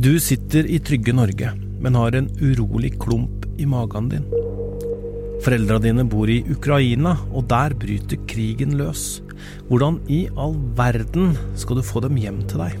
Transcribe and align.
Du 0.00 0.14
sitter 0.16 0.64
i 0.64 0.78
trygge 0.80 1.12
Norge, 1.12 1.50
men 1.84 1.96
har 1.98 2.14
en 2.16 2.30
urolig 2.40 2.94
klump 3.02 3.42
i 3.60 3.66
magen 3.68 4.06
din. 4.08 4.22
Foreldra 5.44 5.76
dine 5.84 6.06
bor 6.08 6.30
i 6.32 6.38
Ukraina, 6.48 7.18
og 7.36 7.50
der 7.50 7.74
bryter 7.76 8.22
krigen 8.30 8.78
løs. 8.80 9.20
Hvordan 9.68 9.98
i 10.08 10.22
all 10.40 10.56
verden 10.78 11.34
skal 11.52 11.82
du 11.82 11.84
få 11.84 12.00
dem 12.06 12.16
hjem 12.16 12.40
til 12.48 12.64
deg? 12.64 12.78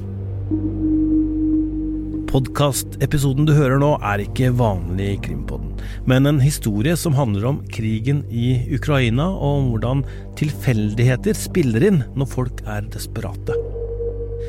Podkastepisoden 2.32 3.44
du 3.44 3.52
hører 3.52 3.76
nå, 3.84 3.92
er 4.00 4.24
ikke 4.24 4.54
vanlig 4.56 5.18
Krimpodden, 5.28 5.76
men 6.08 6.24
en 6.24 6.40
historie 6.40 6.96
som 6.96 7.20
handler 7.20 7.50
om 7.52 7.62
krigen 7.68 8.24
i 8.32 8.62
Ukraina, 8.72 9.28
og 9.28 9.60
om 9.60 9.72
hvordan 9.74 10.06
tilfeldigheter 10.40 11.36
spiller 11.36 11.90
inn 11.92 12.04
når 12.16 12.34
folk 12.38 12.64
er 12.64 12.88
desperate. 12.88 13.60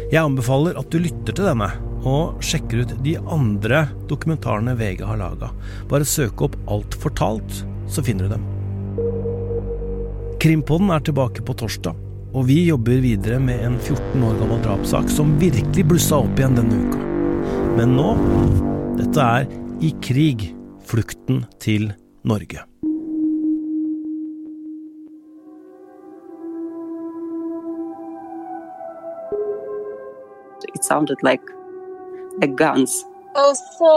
Jeg 0.07 0.23
anbefaler 0.23 0.79
at 0.79 0.87
du 0.93 1.01
lytter 1.03 1.35
til 1.35 1.51
denne, 1.51 1.73
og 2.07 2.41
sjekker 2.43 2.83
ut 2.83 2.95
de 3.05 3.17
andre 3.29 3.85
dokumentarene 4.09 4.73
VG 4.79 5.03
har 5.05 5.19
laga. 5.21 5.51
Bare 5.91 6.07
søk 6.07 6.41
opp 6.47 6.57
Alt 6.71 6.97
fortalt, 6.97 7.61
så 7.91 8.03
finner 8.05 8.27
du 8.27 8.35
dem. 8.35 8.47
Krimpodden 10.41 10.89
er 10.89 11.03
tilbake 11.05 11.43
på 11.45 11.53
torsdag, 11.53 11.97
og 12.33 12.47
vi 12.47 12.63
jobber 12.65 13.03
videre 13.03 13.37
med 13.43 13.61
en 13.61 13.77
14 13.77 14.23
år 14.25 14.39
gammel 14.39 14.63
drapssak 14.65 15.11
som 15.13 15.35
virkelig 15.41 15.85
blussa 15.85 16.23
opp 16.23 16.39
igjen 16.39 16.57
denne 16.57 16.81
uka. 16.87 17.05
Men 17.77 17.95
nå 17.97 18.09
Dette 18.97 19.23
er 19.23 19.47
I 19.81 19.93
krig 20.03 20.49
flukten 20.85 21.45
til 21.63 21.93
Norge. 22.27 22.65
It 30.73 30.83
sounded 30.85 31.17
like, 31.23 31.41
guns. 32.47 33.01
Og 33.37 33.53
så 33.57 33.91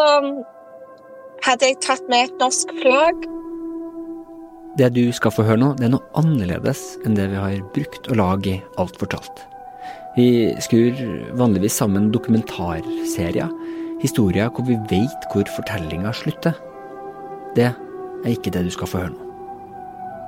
hadde 1.44 1.70
jeg 1.70 1.80
tatt 1.84 2.04
med 2.10 2.28
et 2.28 2.36
norsk 2.42 2.70
flagg. 2.82 3.26
Det 4.78 4.90
du 4.96 5.04
skal 5.14 5.30
få 5.34 5.44
høre 5.46 5.60
nå, 5.60 5.72
det 5.78 5.86
er 5.86 5.94
noe 5.94 6.18
annerledes 6.18 6.82
enn 7.06 7.14
det 7.18 7.28
vi 7.30 7.38
har 7.38 7.60
brukt 7.76 8.08
å 8.10 8.18
lage 8.18 8.56
i 8.56 8.62
Alt 8.80 8.98
fortalt. 8.98 9.44
Vi 10.16 10.54
skrur 10.62 10.98
vanligvis 11.38 11.76
sammen 11.78 12.10
dokumentarserier, 12.14 13.50
historier 14.02 14.50
hvor 14.54 14.66
vi 14.66 14.78
vet 14.90 15.28
hvor 15.32 15.46
fortellinga 15.56 16.14
slutter. 16.14 16.58
Det 17.54 17.70
er 17.70 18.30
ikke 18.30 18.52
det 18.54 18.66
du 18.66 18.74
skal 18.74 18.90
få 18.90 19.04
høre 19.04 19.14
nå. 19.14 19.33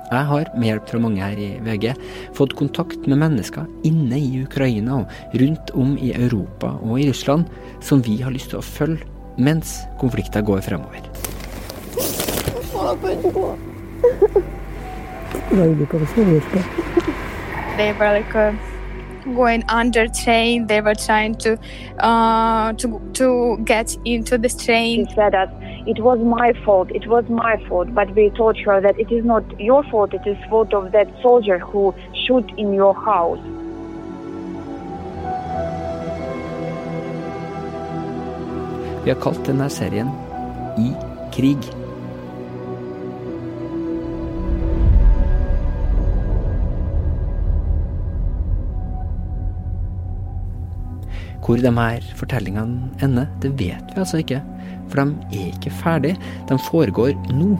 Jeg 0.07 0.23
har, 0.29 0.47
med 0.55 0.69
hjelp 0.69 0.87
fra 0.87 0.99
mange 1.03 1.19
her 1.19 1.39
i 1.41 1.49
VG, 1.65 1.89
fått 2.37 2.53
kontakt 2.55 3.07
med 3.11 3.19
mennesker 3.19 3.65
inne 3.87 4.15
i 4.15 4.43
Ukraina 4.45 5.01
og 5.01 5.35
rundt 5.41 5.73
om 5.75 5.97
i 5.99 6.13
Europa 6.15 6.69
og 6.79 7.01
i 7.01 7.09
Russland 7.09 7.49
som 7.83 7.99
vi 8.05 8.21
har 8.21 8.31
lyst 8.31 8.53
til 8.53 8.61
å 8.61 8.63
følge 8.63 9.03
mens 9.37 9.81
konflikter 9.99 10.41
går 10.41 10.63
fremover. 10.63 11.03
They 17.77 17.93
were 17.93 18.13
like 18.13 18.33
uh, 18.33 18.53
going 19.35 19.63
under 19.69 20.07
train. 20.07 20.67
They 20.67 20.81
were 20.81 20.95
trying 20.95 21.35
to 21.35 21.57
uh, 21.99 22.73
to 22.73 22.99
to 23.13 23.57
get 23.65 23.97
into 24.05 24.37
this 24.37 24.55
train. 24.55 25.05
She 25.05 25.13
said 25.13 25.33
that 25.33 25.51
it 25.87 25.99
was 26.01 26.19
my 26.19 26.51
fault, 26.65 26.91
it 26.91 27.07
was 27.07 27.23
my 27.29 27.55
fault, 27.67 27.93
but 27.95 28.13
we 28.13 28.29
told 28.31 28.57
her 28.57 28.81
that 28.81 28.99
it 28.99 29.09
is 29.09 29.23
not 29.23 29.43
your 29.59 29.83
fault, 29.83 30.13
it 30.13 30.27
is 30.27 30.37
fault 30.49 30.73
of 30.73 30.91
that 30.91 31.07
soldier 31.21 31.59
who 31.59 31.95
shoot 32.13 32.45
in 32.57 32.73
your 32.73 32.93
house. 32.93 33.39
Vi 39.03 39.13
har 39.13 39.19
kalt 39.23 39.45
denne 39.47 39.69
serien 39.71 40.11
I 40.77 40.91
krig. 41.31 41.86
Hvor 51.47 51.55
de 51.55 51.71
her 51.71 52.03
fortellingene 52.19 52.89
ender, 52.99 53.29
det 53.39 53.53
vet 53.55 53.93
vi 53.93 54.01
altså 54.01 54.19
ikke. 54.19 54.41
For 54.91 54.99
de 54.99 55.37
er 55.39 55.53
ikke 55.53 55.71
ferdig. 55.79 56.17
De 56.49 56.57
foregår 56.59 57.15
nå. 57.31 57.55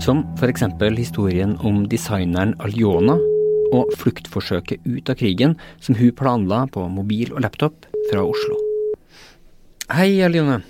Som 0.00 0.24
f.eks. 0.40 0.64
historien 0.96 1.58
om 1.60 1.84
designeren 1.86 2.56
Aljona 2.64 3.20
og 3.76 3.92
fluktforsøket 4.00 4.80
ut 4.88 5.12
av 5.12 5.20
krigen 5.20 5.58
som 5.78 5.94
hun 5.94 6.16
planla 6.16 6.64
på 6.72 6.88
mobil 6.88 7.36
og 7.36 7.44
laptop 7.44 7.84
fra 8.10 8.24
Oslo. 8.24 8.56
Hei, 9.92 10.22
Aljone. 10.24 10.62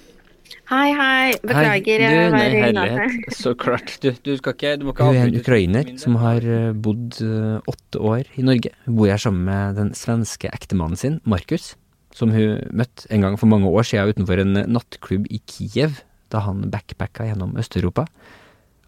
Hei, 0.70 0.92
hei. 0.94 1.32
Beklager. 1.42 2.02
Hei, 2.02 2.14
jeg 2.14 2.14
du, 2.14 2.30
var 2.30 2.36
nei, 2.36 2.44
i 2.46 2.60
herlighet. 2.62 3.34
Så 3.42 3.52
klart. 3.58 3.96
Du, 4.02 4.12
du 4.14 4.32
skal 4.38 4.54
ikke 4.54 4.74
Du 4.78 4.86
må 4.86 4.94
ikke 4.94 5.08
Hun 5.08 5.18
er 5.18 5.30
en 5.30 5.40
ukrainer 5.40 5.90
som 6.00 6.18
har 6.22 6.46
eh, 6.46 6.70
bodd 6.72 7.18
eh, 7.24 7.58
åtte 7.72 8.02
år 8.02 8.30
i 8.38 8.44
Norge. 8.46 8.70
Hun 8.86 9.00
bor 9.00 9.10
her 9.10 9.22
sammen 9.22 9.44
med 9.48 9.80
den 9.80 9.90
svenske 9.98 10.52
ektemannen 10.54 11.00
sin, 11.00 11.18
Markus, 11.28 11.72
som 12.14 12.30
hun 12.34 12.62
møtte 12.70 13.10
en 13.10 13.26
gang 13.26 13.38
for 13.40 13.50
mange 13.50 13.70
år 13.70 13.88
siden 13.90 14.14
utenfor 14.14 14.44
en 14.44 14.62
nattklubb 14.70 15.26
i 15.34 15.42
Kiev, 15.50 15.98
da 16.32 16.44
han 16.46 16.68
backpacka 16.72 17.26
gjennom 17.26 17.56
Øst-Europa. 17.60 18.06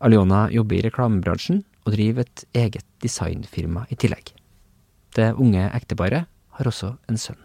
Aliona 0.04 0.46
jobber 0.54 0.78
i 0.78 0.84
reklamebransjen 0.86 1.64
og 1.84 1.96
driver 1.96 2.24
et 2.24 2.46
eget 2.56 2.86
designfirma 3.04 3.88
i 3.90 3.98
tillegg. 3.98 4.30
Det 5.14 5.34
unge 5.38 5.66
ekteparet 5.74 6.30
har 6.54 6.70
også 6.70 6.94
en 7.10 7.20
sønn. 7.20 7.43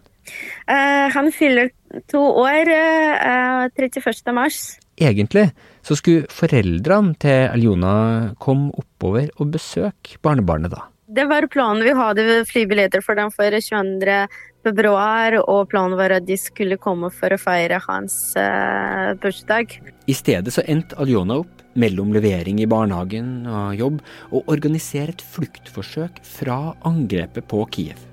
Eh, 0.66 1.06
han 1.14 1.32
fyller 1.34 1.72
to 2.10 2.20
år 2.44 2.70
eh, 2.70 3.66
31. 3.74 4.32
mars. 4.36 4.78
Egentlig 5.00 5.48
så 5.86 5.96
skulle 5.96 6.28
foreldrene 6.28 7.16
til 7.20 7.48
Aljona 7.48 8.34
komme 8.42 8.70
oppover 8.76 9.30
og 9.40 9.54
besøke 9.56 10.20
barnebarnet 10.22 10.74
da. 10.74 10.84
Det 11.10 11.24
var 11.26 11.48
planen. 11.50 11.82
Vi 11.82 11.94
hadde 11.96 12.44
flybilletter 12.46 13.02
for 13.02 13.18
dem 13.18 13.32
for 13.34 13.50
22. 13.50 14.18
februar, 14.62 15.34
og 15.40 15.64
planen 15.72 15.96
var 15.98 16.14
at 16.14 16.26
de 16.28 16.36
skulle 16.38 16.78
komme 16.78 17.10
for 17.10 17.34
å 17.34 17.40
feire 17.40 17.80
hans 17.88 18.36
uh, 18.38 19.16
bursdag. 19.18 19.74
I 20.06 20.14
stedet 20.14 20.54
så 20.54 20.62
endte 20.70 20.98
Aljona 21.02 21.40
opp 21.42 21.64
mellom 21.80 22.12
levering 22.14 22.60
i 22.62 22.68
barnehagen 22.70 23.48
og 23.48 23.74
jobb, 23.80 23.98
og 24.30 24.54
organisere 24.54 25.16
et 25.16 25.26
fluktforsøk 25.34 26.22
fra 26.26 26.60
angrepet 26.86 27.48
på 27.50 27.64
Kiev. 27.74 28.09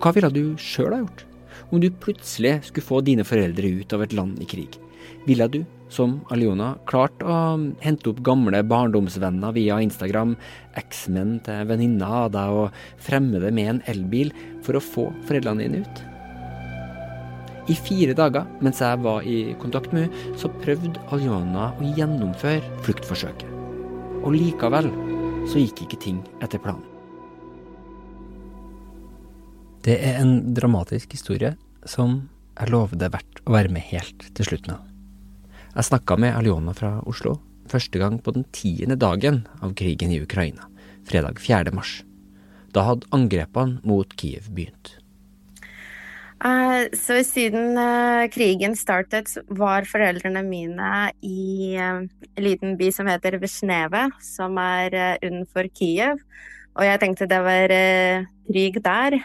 Og 0.00 0.06
hva 0.06 0.14
ville 0.16 0.30
du 0.32 0.44
sjøl 0.56 0.94
ha 0.94 1.02
gjort? 1.02 1.26
Om 1.68 1.82
du 1.82 1.90
plutselig 1.92 2.54
skulle 2.70 2.86
få 2.86 3.02
dine 3.04 3.24
foreldre 3.28 3.68
ut 3.68 3.92
av 3.92 4.00
et 4.06 4.14
land 4.16 4.38
i 4.40 4.46
krig? 4.48 4.78
Ville 5.26 5.44
du, 5.52 5.58
som 5.92 6.14
Aljona, 6.32 6.70
klart 6.88 7.20
å 7.20 7.34
hente 7.84 8.08
opp 8.08 8.22
gamle 8.24 8.62
barndomsvenner 8.64 9.52
via 9.52 9.76
Instagram, 9.84 10.38
eksmenn 10.80 11.34
til 11.44 11.68
venninna 11.68 12.08
av 12.22 12.30
deg 12.32 12.56
og 12.62 12.80
fremmede 13.04 13.52
med 13.52 13.74
en 13.74 13.82
elbil 13.92 14.32
for 14.64 14.78
å 14.78 14.82
få 14.84 15.10
foreldrene 15.28 15.66
dine 15.66 15.82
ut? 15.84 16.00
I 17.68 17.76
fire 17.76 18.16
dager 18.16 18.48
mens 18.64 18.80
jeg 18.80 19.02
var 19.04 19.26
i 19.28 19.52
kontakt 19.60 19.92
med 19.92 20.08
henne, 20.08 20.38
så 20.40 20.48
prøvde 20.62 20.96
Aljona 21.12 21.74
å 21.76 21.92
gjennomføre 21.98 22.64
fluktforsøket. 22.88 23.52
Og 24.24 24.32
likevel 24.32 24.88
så 25.44 25.60
gikk 25.60 25.84
ikke 25.84 26.00
ting 26.08 26.24
etter 26.40 26.62
planen. 26.64 26.89
Det 29.80 29.96
er 29.96 30.18
en 30.20 30.52
dramatisk 30.54 31.14
historie 31.16 31.54
som 31.88 32.28
jeg 32.58 32.68
lover 32.68 32.98
det 33.00 33.08
er 33.08 33.14
verdt 33.14 33.40
å 33.46 33.54
være 33.54 33.72
med 33.72 33.86
helt 33.88 34.26
til 34.36 34.50
slutten 34.50 34.74
av. 34.74 34.82
Jeg 35.70 35.88
snakka 35.88 36.18
med 36.20 36.36
Aljona 36.36 36.74
fra 36.76 36.98
Oslo 37.08 37.38
første 37.70 38.00
gang 38.02 38.18
på 38.20 38.34
den 38.34 38.44
tiende 38.52 38.98
dagen 39.00 39.44
av 39.62 39.72
krigen 39.78 40.12
i 40.12 40.20
Ukraina, 40.20 40.66
fredag 41.08 41.40
4. 41.40 41.72
mars. 41.72 42.00
Da 42.74 42.84
hadde 42.86 43.08
angrepene 43.14 43.80
mot 43.86 44.12
Kiev 44.18 44.50
begynt. 44.52 44.98
Eh, 46.40 46.86
så 46.96 47.18
siden 47.26 47.76
eh, 47.76 48.28
krigen 48.32 48.76
startet, 48.78 49.32
var 49.48 49.88
foreldrene 49.88 50.40
mine 50.46 51.10
i 51.20 51.74
eh, 51.76 52.00
en 52.00 52.44
liten 52.44 52.78
by 52.80 52.88
som 52.96 53.10
heter 53.10 53.36
Vesjneve, 53.42 54.06
som 54.24 54.56
er 54.60 54.96
unnenfor 55.20 55.68
Kiev. 55.76 56.22
Og 56.78 56.86
jeg 56.86 57.00
tenkte 57.02 57.28
det 57.28 57.42
var 57.44 57.72
krig 58.48 58.78
der. 58.84 59.18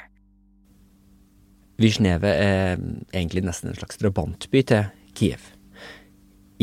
Visjneve 1.76 2.30
er 2.32 2.78
egentlig 3.12 3.44
nesten 3.44 3.74
en 3.74 3.76
slags 3.76 4.00
drabantby 4.00 4.62
til 4.64 4.86
Kiev. 5.16 5.52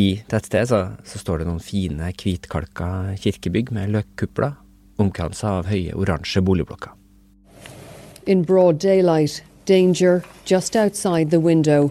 I 0.01 0.23
tettstedet 0.25 0.71
så, 0.71 0.79
så 1.05 1.21
står 1.21 1.43
det 1.43 1.49
noen 1.51 1.61
fine, 1.61 2.09
hvitkalka 2.17 3.13
kirkebygg 3.21 3.75
med 3.77 3.93
løkkupler, 3.93 4.55
omkransa 5.03 5.59
av 5.59 5.69
høye, 5.69 5.93
oransje 5.93 6.41
boligblokker. 6.41 6.95
In 8.25 8.41
broad 8.49 8.81
daylight, 8.81 9.43
danger 9.69 10.23
just 10.49 10.77
outside 10.77 11.29
the 11.29 11.41
window. 11.41 11.91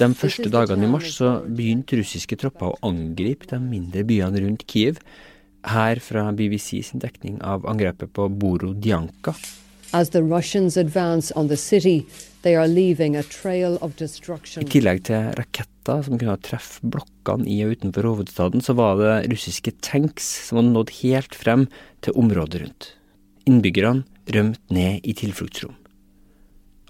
De 0.00 0.08
første 0.16 0.48
dagene 0.48 0.88
i 0.88 0.90
mars 0.90 1.12
så 1.18 1.34
begynte 1.44 2.00
russiske 2.00 2.40
tropper 2.40 2.72
å 2.72 2.88
angripe 2.88 3.50
de 3.52 3.60
mindre 3.60 4.06
byene 4.08 4.40
rundt 4.40 4.64
Kiev. 4.64 5.04
Her 5.62 6.00
fra 6.02 6.32
BBC 6.32 6.82
sin 6.82 7.02
dekning 7.02 7.40
av 7.42 7.66
angrepet 7.70 8.12
på 8.12 8.28
Borodjanka. 8.28 9.34
As 9.92 10.10
the 10.10 10.22
Russians 10.22 10.76
advance 10.76 11.32
on 11.36 11.48
the 11.48 11.56
city, 11.56 12.06
they 12.42 12.56
are 12.56 12.66
leaving 12.66 13.16
a 13.16 13.22
trail 13.22 13.76
of 13.82 13.92
I 14.00 14.64
tillegg 14.64 15.02
til 15.04 15.28
raketter 15.36 16.00
som 16.06 16.16
kunne 16.16 16.38
treffe 16.40 16.80
blokkene 16.80 17.44
i 17.44 17.58
og 17.66 17.76
utenfor 17.76 18.08
hovedstaden, 18.08 18.64
så 18.64 18.72
var 18.72 18.96
det 18.96 19.28
russiske 19.34 19.74
tanks 19.84 20.24
som 20.48 20.58
hadde 20.58 20.72
nådd 20.72 20.94
helt 21.02 21.36
frem 21.36 21.66
til 22.00 22.16
området 22.16 22.62
rundt. 22.64 22.88
Innbyggerne 23.44 24.06
rømte 24.32 24.74
ned 24.74 25.04
i 25.04 25.12
tilfluktsrom. 25.12 25.76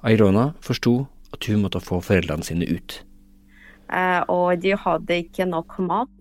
Airona 0.07 0.53
forsto 0.63 1.09
at 1.35 1.51
hun 1.51 1.65
måtte 1.65 1.83
få 1.83 1.99
foreldrene 2.05 2.47
sine 2.47 2.69
ut. 2.71 3.01
Uh, 3.93 4.23
og 4.31 4.63
de 4.63 4.77
hadde 4.79 5.19
ikke 5.27 5.45
nok 5.49 5.75
mat 5.85 6.13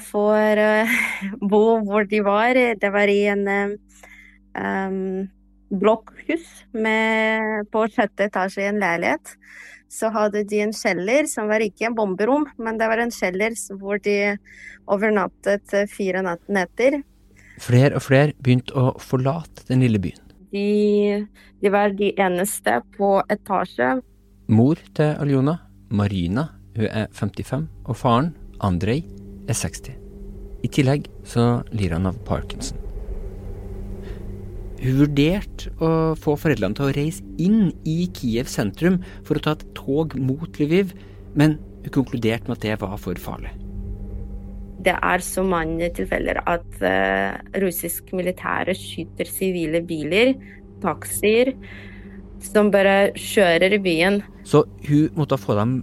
for 0.00 0.60
eh, 0.60 0.88
bo 1.50 1.80
hvor 1.84 2.08
de 2.08 2.20
var. 2.24 2.54
Det 2.54 2.90
var 2.92 3.10
i 3.12 3.24
en 3.32 3.46
um, 4.56 5.28
blokkhus 5.68 6.64
med, 6.72 7.68
på 7.72 7.86
sjette 7.92 8.28
etasje 8.28 8.64
i 8.64 8.70
en 8.72 8.80
leilighet. 8.82 9.34
Så 9.90 10.10
hadde 10.10 10.42
de 10.48 10.62
en 10.64 10.74
kjeller 10.74 11.28
som 11.30 11.48
var 11.50 11.62
ikke 11.62 11.88
en 11.88 11.96
bomberom, 11.96 12.46
men 12.58 12.78
det 12.80 12.88
var 12.90 13.02
en 13.02 13.14
kjeller 13.14 13.54
hvor 13.78 14.00
de 14.02 14.36
overnattet 14.90 15.74
eh, 15.76 15.88
fire 15.90 16.24
netter. 16.24 17.02
Flere 17.62 18.00
og 18.00 18.02
flere 18.02 18.34
begynte 18.42 18.74
å 18.74 18.94
forlate 18.98 19.68
den 19.68 19.84
lille 19.84 20.00
byen. 20.02 20.20
De, 20.54 21.26
de 21.62 21.70
var 21.70 21.94
de 21.98 22.12
eneste 22.20 22.80
på 22.96 23.16
etasje. 23.30 23.96
Mor 24.50 24.80
til 24.94 25.14
Aljona, 25.22 25.58
Marina, 25.94 26.48
hun 26.74 26.88
er 26.90 27.06
55, 27.14 27.68
og 27.86 27.98
faren, 27.98 28.32
Andrej, 28.62 29.04
er 29.48 29.58
60. 29.58 29.94
I 30.64 30.70
tillegg 30.72 31.08
så 31.28 31.62
lir 31.76 31.92
han 31.96 32.08
av 32.08 32.18
parkinson. 32.28 32.80
Hun 34.84 34.98
vurderte 35.00 35.70
å 35.80 35.90
få 36.20 36.34
foreldrene 36.36 36.76
til 36.76 36.88
å 36.90 36.94
reise 36.96 37.24
inn 37.40 37.70
i 37.88 38.04
Kiev 38.16 38.50
sentrum 38.52 38.98
for 39.24 39.38
å 39.38 39.44
ta 39.44 39.54
et 39.56 39.64
tog 39.76 40.16
mot 40.20 40.60
Lviv, 40.60 40.92
men 41.38 41.56
hun 41.84 41.94
konkluderte 41.94 42.50
med 42.50 42.58
at 42.58 42.66
det 42.66 42.80
var 42.82 42.98
for 43.00 43.20
farlig. 43.20 43.52
Det 44.84 44.92
er 44.92 45.24
så 45.24 45.40
mange 45.46 45.88
tilfeller 45.96 46.42
at 46.50 46.66
uh, 46.84 47.38
russisk 47.62 48.12
militære 48.12 48.74
skyter 48.76 49.30
sivile 49.30 49.80
biler, 49.86 50.34
taxier, 50.84 51.54
som 52.44 52.68
bare 52.74 53.14
kjører 53.16 53.78
i 53.78 53.80
byen. 53.80 54.20
Så 54.44 54.66
hun 54.84 55.08
måtte 55.16 55.40
få 55.40 55.56
dem 55.56 55.78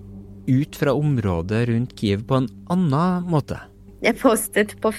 ut 0.48 0.76
fra 0.76 0.94
området 0.98 1.68
rundt 1.70 1.96
Kiev 2.00 2.26
på 2.28 2.42
en 2.42 2.50
annen 2.72 3.28
måte. 3.30 3.60
Jeg 4.02 4.18
postet 4.18 4.74
på, 4.82 4.90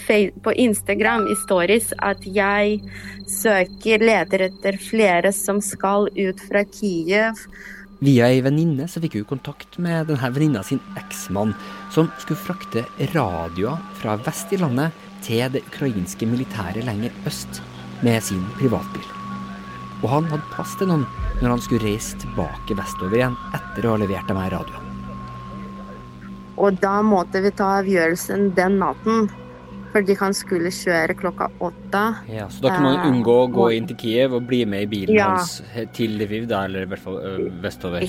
på 0.44 0.52
Instagram 0.62 1.26
i 1.26 1.36
stories 1.42 1.90
at 2.06 2.22
jeg 2.22 2.78
søker, 3.26 3.98
leder 3.98 4.46
etter 4.46 4.78
flere 4.78 5.32
som 5.34 5.58
skal 5.64 6.06
ut 6.14 6.42
fra 6.46 6.62
Kiev. 6.70 7.40
Via 8.02 8.28
ei 8.30 8.42
venninne 8.42 8.86
så 8.90 9.02
fikk 9.02 9.20
hun 9.20 9.28
kontakt 9.36 9.78
med 9.82 10.08
denne 10.10 10.30
venninna 10.34 10.62
sin 10.66 10.80
eksmann, 10.98 11.54
som 11.94 12.10
skulle 12.22 12.42
frakte 12.42 12.84
radioer 13.14 13.82
fra 13.98 14.16
vest 14.26 14.54
i 14.54 14.58
landet 14.62 14.94
til 15.22 15.44
det 15.54 15.62
ukrainske 15.70 16.26
militæret 16.26 16.86
lenger 16.86 17.14
øst 17.30 17.62
med 18.02 18.22
sin 18.26 18.42
privatbil. 18.58 19.06
Og 20.02 20.08
han 20.10 20.30
hadde 20.30 20.50
plass 20.54 20.74
til 20.78 20.90
noen 20.90 21.06
når 21.40 21.56
han 21.56 21.62
skulle 21.62 21.86
reise 21.86 22.18
tilbake 22.22 22.78
vestover 22.78 23.18
igjen 23.18 23.38
etter 23.54 23.86
å 23.86 23.94
ha 23.94 24.02
levert 24.02 24.30
de 24.30 24.38
her 24.38 24.56
radioene. 24.58 24.81
Og 26.62 26.76
da 26.82 27.00
måtte 27.02 27.42
vi 27.42 27.50
ta 27.58 27.80
avgjørelsen 27.80 28.52
den 28.54 28.78
natten, 28.82 29.26
fordi 29.92 30.14
han 30.20 30.32
skulle 30.36 30.70
kjøre 30.72 31.16
klokka 31.18 31.50
åtte. 31.60 32.02
Ja, 32.32 32.46
så 32.48 32.62
da 32.64 32.76
kan 32.76 32.86
man 32.86 33.02
unngå 33.10 33.34
å 33.42 33.50
gå 33.52 33.66
Eh, 33.72 33.76
inn 33.80 33.88
til 33.90 33.96
Kiev 34.00 34.32
og 34.38 34.46
bli 34.48 34.64
med 34.64 34.86
i 34.86 34.90
bilen 34.94 35.14
Ja. 35.16 35.28
hans 35.34 35.60
til 35.92 36.16
Lviv, 36.18 36.46
da, 36.48 36.64
eller 36.64 36.82
i 36.86 36.86
hvert 36.86 37.02
fall 37.02 37.18
vestover. 37.60 38.06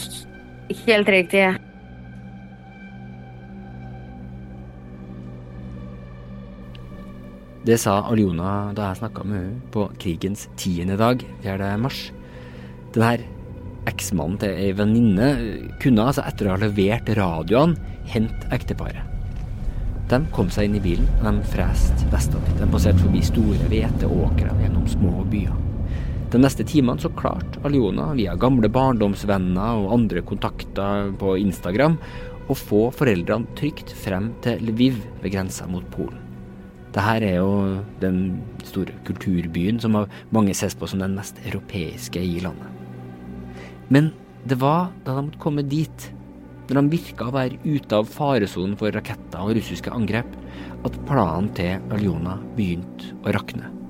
Helt 0.85 1.07
riktig. 1.09 1.57
Det 7.63 7.77
sa 7.79 8.01
Aljona 8.11 8.73
da 8.75 8.89
jeg 8.91 9.00
snakka 9.03 9.23
med 9.23 9.39
henne 9.39 9.61
på 9.71 9.85
krigens 10.01 10.50
tiende 10.59 10.97
dag, 11.00 11.23
4. 11.45 11.77
mars. 11.79 12.11
Den 12.94 13.05
her 13.05 13.23
eksmannen 13.88 14.39
til 14.39 14.51
ei 14.51 14.71
venninne 14.75 15.29
kunne 15.83 16.05
altså 16.09 16.25
etter 16.27 16.47
å 16.50 16.55
ha 16.55 16.61
levert 16.65 17.07
radioene 17.17 17.93
hente 18.11 18.47
ekteparet. 18.55 19.03
De 20.11 20.19
kom 20.35 20.50
seg 20.51 20.67
inn 20.67 20.77
i 20.77 20.83
bilen, 20.83 21.07
og 21.21 21.29
de 21.29 21.51
freste 21.53 22.07
vestover. 22.11 22.57
De 22.59 22.67
passerte 22.69 23.01
forbi 23.01 23.21
store 23.25 23.69
hveteåkre 23.71 24.57
gjennom 24.59 24.89
små 24.91 25.23
byer. 25.31 25.55
De 26.33 26.41
neste 26.41 26.65
timene 26.65 27.01
så 27.01 27.11
klarte 27.13 27.61
Aliona, 27.65 28.09
via 28.17 28.33
gamle 28.39 28.69
barndomsvenner 28.73 29.79
og 29.83 29.91
andre 29.94 30.23
kontakter 30.25 31.11
på 31.21 31.35
Instagram, 31.41 32.00
å 32.50 32.57
få 32.57 32.88
foreldrene 32.91 33.55
trygt 33.57 33.94
frem 34.03 34.31
til 34.44 34.61
Lviv 34.67 34.97
ved 35.21 35.31
grensa 35.35 35.67
mot 35.69 35.85
Polen. 35.94 36.19
Dette 36.94 37.13
er 37.25 37.39
jo 37.39 37.53
den 38.01 38.17
store 38.67 38.94
kulturbyen 39.07 39.79
som 39.81 39.95
av 39.97 40.11
mange 40.35 40.53
ses 40.53 40.75
på 40.77 40.89
som 40.89 41.01
den 41.01 41.15
mest 41.17 41.39
europeiske 41.45 42.21
i 42.21 42.41
landet. 42.44 42.69
Men 43.89 44.11
det 44.45 44.59
var 44.61 44.91
da 45.05 45.15
de 45.15 45.23
måtte 45.25 45.41
komme 45.41 45.65
dit, 45.65 46.09
når 46.69 46.80
de 46.80 46.94
virka 46.95 47.27
å 47.27 47.36
være 47.36 47.60
ute 47.65 48.00
av 48.00 48.10
faresonen 48.10 48.77
for 48.80 48.95
raketter 48.95 49.44
og 49.44 49.56
russiske 49.57 49.92
angrep, 49.94 50.30
at 50.83 51.00
planen 51.07 51.51
til 51.57 51.94
Aljona 51.94 52.38
begynte 52.57 53.15
å 53.24 53.33
rakne. 53.36 53.82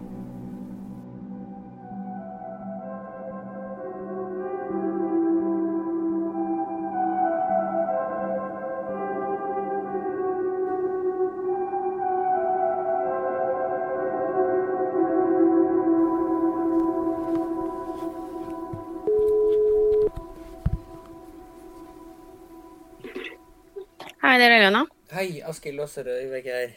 Hei, 24.34 24.40
det 24.42 24.46
er 24.50 24.54
Elena. 24.58 24.80
Hei, 25.14 25.28
Askild 25.46 25.78
Låserød 25.78 26.24
Ivek 26.25 26.46
her. 26.50 26.70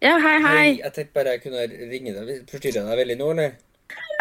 Ja, 0.00 0.14
hei, 0.24 0.36
hei. 0.40 0.68
Jeg 0.80 0.92
tenkte 0.96 1.12
bare 1.18 1.34
jeg 1.34 1.42
kunne 1.42 1.64
ringe 1.90 2.14
deg. 2.16 2.30
Forstyrrer 2.48 2.78
jeg 2.78 2.86
deg 2.88 3.00
veldig 3.02 3.16
nå, 3.20 3.26
eller? 3.34 3.50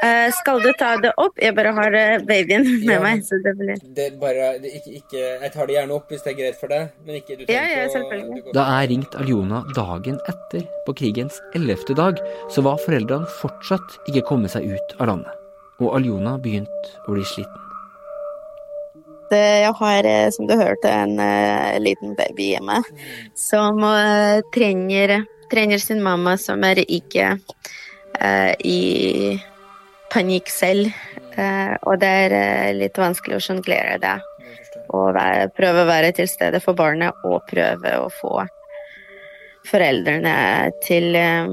Uh, 0.03 0.27
skal 0.35 0.59
du 0.65 0.67
ta 0.79 0.89
det 0.99 1.13
opp? 1.23 1.39
Jeg 1.39 1.55
bare 1.55 1.71
har 1.77 1.95
eh, 1.95 2.17
babyen 2.27 2.65
med 2.83 2.91
Ja, 2.91 2.97
meg. 3.05 3.23
så 3.23 3.39
det 3.45 3.53
blir... 3.59 3.79
Det 3.95 4.07
bare, 4.19 4.49
det 4.63 4.73
ikke, 4.81 4.93
ikke, 4.99 5.21
jeg 5.45 5.51
tar 5.55 5.69
det 5.71 5.77
gjerne 5.77 5.95
opp 5.95 6.11
hvis 6.11 6.25
det 6.25 6.33
er 6.33 6.37
greit 6.41 6.59
for 6.59 6.73
deg, 6.75 6.89
men 7.07 7.19
ikke 7.21 7.37
du 7.39 7.45
Ja, 7.47 7.63
ja, 7.71 7.85
å- 7.87 7.93
selvfølgelig. 7.95 8.35
du 8.41 8.41
går- 8.49 8.57
Da 8.59 8.65
jeg 8.81 8.89
ringte 8.91 9.21
Aljona 9.23 9.61
dagen 9.79 10.19
etter, 10.33 10.67
på 10.89 10.97
krigens 11.03 11.39
ellevte 11.55 11.95
dag, 11.95 12.19
så 12.51 12.65
var 12.67 12.83
foreldrene 12.83 13.31
fortsatt 13.39 13.95
ikke 14.11 14.25
kommet 14.27 14.51
seg 14.57 14.67
ut 14.75 14.97
av 14.99 15.07
landet. 15.13 15.39
Og 15.79 15.95
Aljona 16.01 16.35
begynte 16.41 16.91
å 17.07 17.15
bli 17.15 17.23
sliten. 17.23 17.63
Det, 19.31 19.43
jeg 19.63 19.73
har, 19.79 20.07
eh, 20.07 20.29
som 20.31 20.47
du 20.47 20.55
hørte, 20.55 20.91
en 20.91 21.19
eh, 21.19 21.79
liten 21.83 22.15
baby 22.15 22.53
hjemme 22.53 22.81
som 23.35 23.81
eh, 23.83 24.39
trenger, 24.55 25.19
trenger 25.51 25.83
sin 25.83 26.03
mamma, 26.03 26.37
som 26.39 26.63
er 26.63 26.83
ikke 26.87 27.33
uh, 28.21 28.53
i 28.65 29.37
panikk 30.13 30.49
selv. 30.51 30.91
Uh, 31.37 31.75
og 31.85 31.99
det 32.01 32.09
er 32.25 32.33
eh, 32.33 32.75
litt 32.77 32.97
vanskelig 32.97 33.37
å 33.37 33.43
sjonglere 33.43 33.97
det. 34.01 34.15
Og 34.95 35.11
være, 35.15 35.49
prøve 35.55 35.83
å 35.83 35.89
være 35.89 36.13
til 36.17 36.29
stede 36.31 36.61
for 36.63 36.77
barnet 36.77 37.25
og 37.27 37.43
prøve 37.49 37.97
å 37.99 38.07
få 38.13 38.39
foreldrene 39.67 40.33
til 40.85 41.11
uh, 41.19 41.51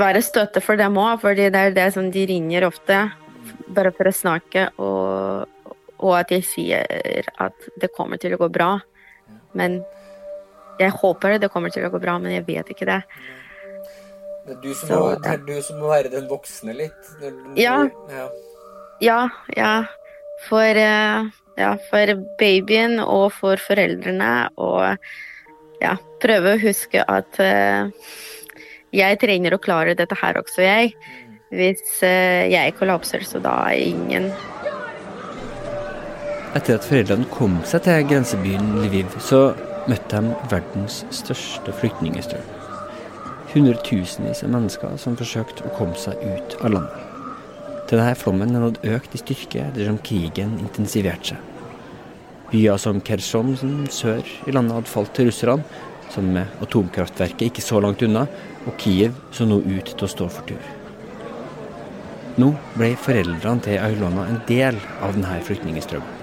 være 0.00 0.24
støtte 0.24 0.62
for 0.64 0.80
dem 0.80 0.98
òg, 0.98 1.20
fordi 1.22 1.50
det 1.52 1.64
er 1.68 1.76
det 1.76 1.88
som 1.94 2.08
de 2.10 2.26
ringer 2.30 2.66
ofte, 2.66 3.04
bare 3.70 3.92
for 3.94 4.10
å 4.10 4.16
snakke. 4.16 4.70
og 4.80 5.59
og 6.00 6.16
at 6.18 6.32
jeg 6.34 6.46
sier 6.48 7.30
at 7.40 7.70
det 7.80 7.92
kommer 7.96 8.20
til 8.20 8.34
å 8.34 8.40
gå 8.40 8.48
bra. 8.52 8.72
Men 9.56 9.80
jeg 10.80 10.94
håper 10.96 11.38
det 11.40 11.52
kommer 11.52 11.72
til 11.72 11.84
å 11.86 11.92
gå 11.92 12.00
bra, 12.02 12.16
men 12.22 12.38
jeg 12.38 12.46
vet 12.48 12.72
ikke 12.72 12.88
det. 12.88 13.02
Det 14.46 14.56
er 14.56 14.60
du 14.62 14.70
som, 14.72 14.88
Så, 14.88 15.00
må, 15.00 15.10
det 15.20 15.32
er 15.34 15.42
du 15.46 15.56
som 15.62 15.80
må 15.82 15.90
være 15.92 16.12
den 16.12 16.28
voksne 16.30 16.74
litt. 16.76 17.10
Ja. 17.60 17.82
ja. 18.10 18.28
Ja, 19.04 19.20
ja. 19.56 19.74
For, 20.48 20.80
eh, 20.80 21.28
ja, 21.60 21.70
for 21.90 22.14
babyen 22.40 22.98
og 23.04 23.28
for 23.36 23.60
foreldrene. 23.60 24.32
Og 24.60 24.96
ja, 25.84 25.96
prøve 26.24 26.54
å 26.56 26.62
huske 26.62 27.04
at 27.04 27.40
eh, 27.44 27.90
jeg 28.96 29.20
trenger 29.22 29.54
å 29.54 29.62
klare 29.62 29.96
dette 29.98 30.16
her 30.18 30.40
også, 30.40 30.64
jeg. 30.64 30.94
Hvis 31.50 32.00
eh, 32.06 32.48
jeg 32.52 32.76
kollapser, 32.78 33.24
så 33.26 33.42
da 33.42 33.56
er 33.68 33.90
ingen 33.90 34.30
Etter 36.50 36.80
at 36.80 36.86
foreldrene 36.86 37.28
kom 37.30 37.60
seg 37.68 37.84
til 37.84 38.08
grensebyen 38.10 38.72
Lviv, 38.82 39.12
så 39.22 39.52
møtte 39.86 40.18
de 40.18 40.32
verdens 40.50 41.04
største 41.14 41.74
flyktningstrøm. 41.78 42.48
Hundretusenvis 43.52 44.42
av 44.46 44.50
mennesker 44.56 44.96
som 44.98 45.18
forsøkte 45.18 45.68
å 45.68 45.72
komme 45.76 45.98
seg 45.98 46.18
ut 46.18 46.56
av 46.58 46.74
landet. 46.74 47.06
Til 47.86 47.98
denne 47.98 48.18
flommen 48.18 48.58
hadde 48.58 48.92
økt 48.96 49.14
i 49.14 49.22
styrke 49.22 49.68
ettersom 49.68 50.02
krigen 50.06 50.58
intensiverte 50.62 51.36
seg. 51.36 51.46
Byer 52.50 52.82
som 52.82 52.98
Kherson 53.06 53.54
sør 53.94 54.26
i 54.26 54.54
landet 54.54 54.74
hadde 54.74 54.90
falt 54.90 55.14
til 55.14 55.30
russerne, 55.30 55.62
som 56.10 56.32
med 56.34 56.50
atomkraftverket 56.66 57.46
ikke 57.46 57.62
så 57.62 57.78
langt 57.78 58.02
unna, 58.02 58.24
og 58.66 58.74
Kiev 58.82 59.14
så 59.30 59.46
nå 59.46 59.60
ut 59.62 59.92
til 59.94 60.06
å 60.06 60.10
stå 60.10 60.26
for 60.34 60.50
tur. 60.50 60.70
Nå 62.42 62.56
ble 62.74 62.96
foreldrene 62.98 63.62
til 63.62 63.78
Aulona 63.78 64.26
en 64.32 64.42
del 64.50 64.82
av 64.98 65.14
denne 65.14 65.38
flyktningstrømmen. 65.46 66.19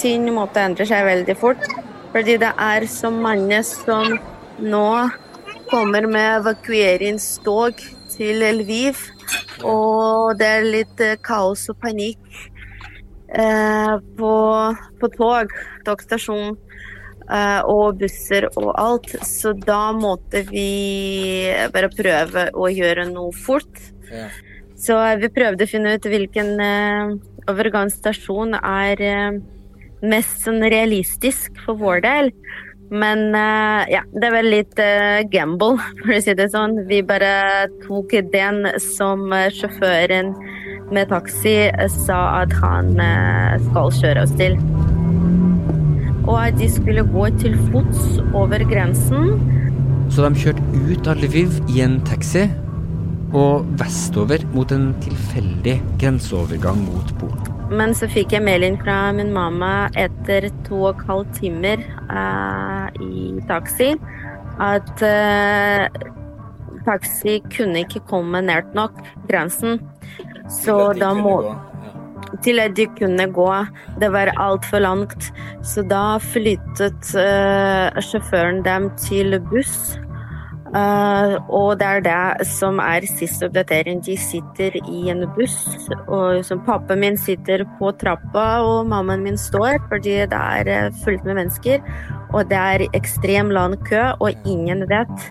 Ting 0.00 0.30
måtte 0.32 0.62
endre 0.64 0.86
seg 0.88 1.04
veldig 1.04 1.36
fort, 1.36 1.64
fordi 2.14 2.38
det 2.40 2.54
er 2.56 2.86
så 2.88 3.10
mange 3.12 3.60
som 3.68 4.14
nå 4.60 4.86
kommer 5.70 6.06
med 6.08 6.40
evakueringstog 6.40 7.82
til 8.14 8.44
Lviv. 8.60 8.96
Og 9.66 10.38
det 10.40 10.48
er 10.48 10.66
litt 10.66 11.02
eh, 11.04 11.18
kaos 11.20 11.66
og 11.70 11.76
panikk 11.82 12.22
eh, 13.28 13.94
på, 14.16 14.32
på 15.00 15.10
tog, 15.18 15.52
togstasjon 15.86 16.56
eh, 16.56 17.60
og 17.68 18.00
busser 18.00 18.48
og 18.54 18.72
alt. 18.80 19.12
Så 19.26 19.52
da 19.52 19.90
måtte 19.96 20.46
vi 20.48 21.50
bare 21.74 21.92
prøve 21.92 22.48
å 22.56 22.72
gjøre 22.72 23.10
noe 23.12 23.36
fort. 23.36 23.84
Ja. 24.10 24.28
Så 24.80 24.96
vi 25.20 25.28
prøvde 25.28 25.66
å 25.66 25.70
finne 25.70 25.96
ut 25.98 26.08
hvilken 26.08 26.54
eh, 26.64 27.16
overgangsstasjon 27.52 28.56
er 28.56 29.02
eh, 29.04 29.40
mest 30.02 30.44
sånn 30.44 30.62
realistisk 30.62 31.56
for 31.64 31.78
vår 31.80 32.04
del. 32.06 32.30
Men 32.90 33.30
uh, 33.34 33.86
ja, 33.86 34.02
det 34.18 34.30
var 34.34 34.46
litt 34.46 34.80
uh, 34.82 35.22
gamble, 35.30 35.78
for 36.02 36.16
å 36.16 36.22
si 36.24 36.34
det 36.34 36.48
sånn. 36.50 36.80
Vi 36.90 37.02
bare 37.06 37.68
tok 37.84 38.16
den 38.32 38.64
som 38.82 39.30
eh, 39.34 39.50
sjåføren 39.54 40.34
med 40.90 41.10
taxi 41.12 41.54
sa 41.94 42.18
at 42.40 42.54
han 42.58 42.96
uh, 42.98 43.54
skal 43.68 43.94
kjøre 44.00 44.24
oss 44.26 44.34
til. 44.40 44.58
Og 46.26 46.34
at 46.34 46.58
de 46.58 46.66
skulle 46.70 47.06
gå 47.06 47.28
til 47.38 47.54
fots 47.70 48.18
over 48.34 48.62
grensen. 48.66 49.38
Så 50.10 50.26
de 50.26 50.42
kjørte 50.42 50.82
ut 50.90 51.10
av 51.10 51.22
Lviv 51.22 51.60
i 51.70 51.84
en 51.86 52.00
taxi 52.06 52.48
og 53.30 53.68
vestover 53.78 54.42
mot 54.50 54.74
en 54.74 54.90
tilfeldig 55.04 55.78
grenseovergang 56.02 56.82
mot 56.88 57.14
Polen. 57.22 57.39
Men 57.70 57.94
så 57.94 58.08
fikk 58.10 58.34
jeg 58.34 58.42
melding 58.42 58.76
fra 58.80 59.12
min 59.14 59.30
mamma 59.34 59.88
etter 59.98 60.48
to 60.66 60.80
og 60.90 61.02
en 61.04 61.10
halv 61.10 61.28
timer 61.36 61.84
uh, 62.10 62.88
i 62.98 63.38
taxi 63.46 63.92
at 64.60 65.04
uh, 65.06 65.86
taxi 66.86 67.38
kunne 67.54 67.84
ikke 67.84 68.02
komme 68.10 68.42
nært 68.42 68.74
nok 68.74 68.98
grensen. 69.30 69.78
Så 70.50 70.92
da 70.98 71.12
må 71.14 71.40
gå. 71.46 71.54
Ja. 71.54 71.66
til 72.42 72.60
at 72.62 72.74
de 72.76 72.86
kunne 72.98 73.26
gå. 73.32 73.48
Det 74.00 74.10
var 74.12 74.32
altfor 74.38 74.82
langt. 74.82 75.30
Så 75.62 75.82
da 75.86 76.18
flyttet 76.18 77.14
uh, 77.14 78.02
sjåføren 78.02 78.64
dem 78.66 78.90
til 78.98 79.38
buss. 79.50 79.98
Eh, 80.70 81.32
og 81.50 81.80
det 81.80 81.86
er 81.86 82.02
det 82.04 82.46
som 82.46 82.78
er 82.82 83.06
siste 83.10 83.48
oppdatering. 83.48 84.02
De 84.06 84.14
sitter 84.20 84.76
i 84.80 85.10
en 85.10 85.24
buss. 85.34 85.58
Og 86.06 86.44
som 86.46 86.62
pappaen 86.66 87.02
min 87.02 87.18
sitter 87.18 87.64
på 87.80 87.90
trappa, 87.98 88.46
og 88.62 88.86
mammaen 88.90 89.24
min 89.26 89.38
står, 89.40 89.80
fordi 89.90 90.20
det 90.30 90.38
er 90.38 90.70
eh, 90.70 90.90
fullt 91.02 91.26
med 91.26 91.40
mennesker. 91.42 91.82
Og 92.30 92.46
det 92.50 92.58
er 92.58 92.86
ekstrem 92.94 93.50
lang 93.54 93.74
kø, 93.88 94.12
og 94.22 94.46
ingen 94.46 94.86
vet 94.90 95.30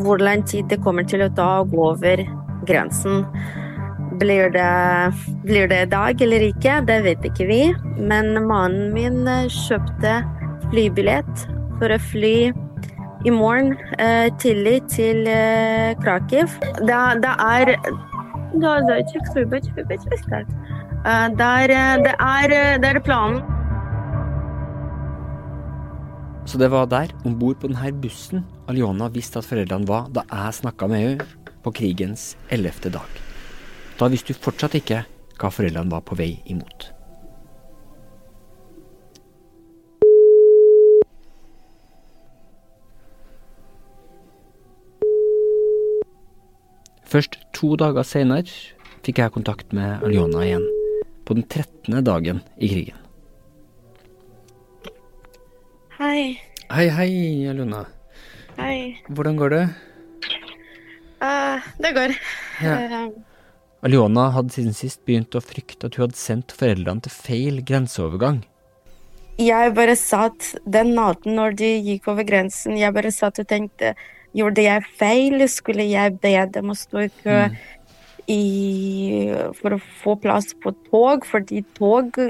hvor 0.00 0.20
lang 0.22 0.46
tid 0.48 0.70
det 0.72 0.80
kommer 0.84 1.04
til 1.04 1.26
å 1.26 1.32
ta 1.36 1.48
å 1.58 1.68
gå 1.68 1.82
over 1.90 2.24
grensen. 2.68 3.26
Blir 4.18 4.48
det, 4.50 4.70
blir 5.44 5.68
det 5.70 5.90
dag 5.92 6.22
eller 6.24 6.42
ikke, 6.48 6.80
det 6.88 7.02
vet 7.04 7.28
ikke 7.28 7.46
vi. 7.50 7.60
Men 8.00 8.32
mannen 8.48 8.88
min 8.96 9.28
eh, 9.28 9.52
kjøpte 9.52 10.22
flybillett 10.70 11.44
for 11.78 11.92
å 11.92 12.00
fly 12.08 12.50
i 13.26 13.30
morgen 13.34 13.74
eh, 13.98 14.28
tidlig 14.38 14.82
til 14.92 15.26
eh, 15.26 15.94
Krakiv. 16.02 16.50
Det, 16.78 16.94
eh, 16.94 17.12
eh, 17.12 17.20
det, 17.22 17.32
er 17.44 17.72
der, 21.38 21.74
det 22.04 22.14
er, 22.14 22.56
det 22.82 22.90
er 22.90 23.00
planen. 23.04 23.40
Så 26.48 26.58
det 26.58 26.70
var 26.72 26.86
der, 26.88 27.12
om 27.28 27.34
bord 27.38 27.58
på 27.60 27.68
denne 27.68 27.92
bussen, 28.00 28.44
Aliona 28.68 29.10
visste 29.12 29.42
at 29.42 29.48
foreldrene 29.48 29.88
var 29.88 30.08
da 30.14 30.24
jeg 30.30 30.60
snakka 30.62 30.88
med 30.88 31.04
henne 31.04 31.26
på 31.64 31.74
krigens 31.76 32.36
ellevte 32.48 32.88
dag. 32.94 33.18
Da 33.98 34.08
visste 34.08 34.32
hun 34.32 34.44
fortsatt 34.46 34.78
ikke 34.78 35.02
hva 35.38 35.50
foreldrene 35.52 35.92
var 35.92 36.06
på 36.06 36.16
vei 36.18 36.38
imot. 36.48 36.97
Først 47.08 47.38
to 47.56 47.72
dager 47.80 48.04
senere 48.04 48.44
fikk 49.06 49.22
jeg 49.22 49.32
kontakt 49.32 49.70
med 49.72 50.02
Aljona 50.04 50.42
igjen, 50.44 50.64
på 51.24 51.36
den 51.38 51.46
13. 51.46 52.02
dagen 52.04 52.42
i 52.60 52.68
krigen. 52.68 52.98
Hei. 55.96 56.36
Hei, 56.68 56.88
hei, 56.92 57.12
Aljona. 57.48 57.86
Hei. 58.58 58.98
Hvordan 59.08 59.38
går 59.40 59.54
det? 59.54 59.62
Uh, 61.22 61.64
det 61.80 61.94
går. 61.96 62.14
Ja. 62.62 62.76
Eh, 62.76 63.08
Aljona 63.88 64.28
hadde 64.36 64.52
siden 64.52 64.76
sist 64.76 65.00
begynt 65.08 65.32
å 65.38 65.42
frykte 65.42 65.88
at 65.88 65.96
hun 65.96 66.08
hadde 66.08 66.20
sendt 66.20 66.52
foreldrene 66.60 67.06
til 67.06 67.14
feil 67.14 67.64
grenseovergang. 67.64 68.44
jeg 69.38 69.74
bare 69.74 69.96
satt 69.96 70.54
den 70.66 70.92
natten 70.94 71.40
når 71.40 71.56
de 71.56 71.72
gikk 71.88 72.12
over 72.12 72.26
grensen, 72.26 72.76
jeg 72.76 72.92
bare 72.92 73.14
satt 73.14 73.38
og 73.38 73.48
tenkte 73.48 73.94
Gjorde 74.38 74.64
jeg 74.64 74.86
feil? 75.00 75.42
Skulle 75.50 75.88
jeg 75.90 76.18
be 76.22 76.34
dem 76.54 76.70
å 76.70 76.78
stå 76.78 77.06
i 77.06 77.12
kø 77.22 77.38
i, 78.28 78.42
for 79.58 79.74
å 79.74 79.80
få 80.02 80.18
plass 80.22 80.52
på 80.62 80.74
tog? 80.90 81.26
Fordi 81.26 81.64
tog 81.78 82.20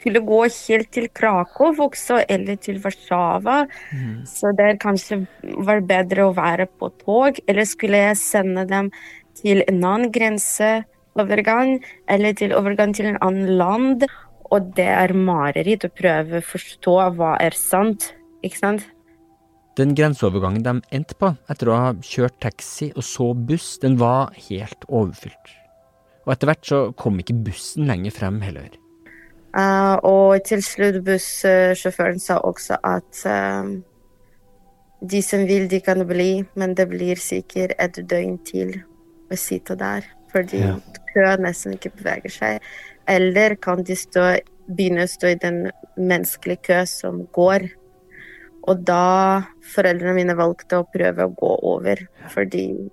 skulle 0.00 0.22
gå 0.24 0.40
helt 0.48 0.90
til 0.96 1.08
Krakow 1.12 1.76
også, 1.84 2.22
eller 2.28 2.56
til 2.56 2.80
Warszawa. 2.80 3.66
Så 4.28 4.52
det 4.56 4.78
kanskje 4.80 5.26
var 5.68 5.82
bedre 5.84 6.28
å 6.28 6.36
være 6.36 6.66
på 6.80 6.88
tog. 7.02 7.40
Eller 7.46 7.68
skulle 7.68 8.00
jeg 8.06 8.20
sende 8.20 8.64
dem 8.68 8.88
til 9.40 9.60
en 9.68 9.84
annen 9.84 10.12
grenseovergang, 10.12 11.76
eller 12.08 12.32
til 12.36 12.56
overgang 12.56 12.96
til 12.96 13.12
en 13.12 13.20
annen 13.20 13.56
land? 13.60 14.08
Og 14.50 14.72
det 14.74 14.88
er 14.88 15.12
mareritt 15.14 15.84
å 15.86 15.92
prøve 15.92 16.40
å 16.40 16.48
forstå 16.48 16.96
hva 17.18 17.36
er 17.38 17.54
sant, 17.54 18.14
ikke 18.42 18.58
sant? 18.58 18.88
Den 19.78 19.94
grenseovergangen 19.94 20.64
de 20.66 20.74
endte 20.90 21.14
på, 21.14 21.30
etter 21.50 21.70
å 21.70 21.78
ha 21.78 21.90
kjørt 22.02 22.40
taxi 22.42 22.90
og 22.96 23.04
så 23.06 23.30
buss, 23.34 23.76
den 23.82 23.98
var 24.00 24.34
helt 24.48 24.84
overfylt. 24.88 25.54
Og 26.26 26.34
etter 26.34 26.50
hvert 26.50 26.66
så 26.66 26.80
kom 26.98 27.20
ikke 27.22 27.38
bussen 27.46 27.86
lenger 27.88 28.14
frem 28.14 28.40
heller. 28.44 28.68
Uh, 29.50 29.96
og 30.06 30.42
til 30.46 30.60
slutt 30.62 31.00
bussjåføren 31.06 32.20
sa 32.22 32.38
også 32.46 32.76
at 32.86 33.22
uh, 33.26 33.70
de 35.00 35.22
som 35.24 35.46
vil, 35.48 35.66
de 35.70 35.80
kan 35.80 36.04
bli, 36.06 36.44
men 36.54 36.76
det 36.78 36.86
blir 36.90 37.18
sikkert 37.18 37.74
et 37.80 37.98
døgn 38.10 38.38
til 38.46 38.76
å 39.30 39.38
sitte 39.38 39.78
der. 39.78 40.06
Fordi 40.30 40.60
Ja. 40.60 40.76
køen 41.14 41.42
nesten 41.42 41.74
ikke 41.74 41.90
beveger 41.96 42.30
seg. 42.30 42.60
Eller 43.08 43.54
kan 43.54 43.82
de 43.82 43.96
stå, 43.96 44.38
begynne 44.68 45.06
å 45.06 45.10
stå 45.10 45.32
i 45.32 45.34
den 45.40 45.70
menneskelige 45.96 46.62
kø 46.62 46.86
som 46.86 47.26
går. 47.32 47.70
Og 48.68 48.84
da 48.84 49.42
foreldrene 49.74 50.14
mine 50.14 50.34
valgte 50.36 50.80
å 50.82 50.86
prøve 50.92 51.24
å 51.26 51.34
gå 51.34 51.52
over, 51.62 52.02
fordi 52.28 52.90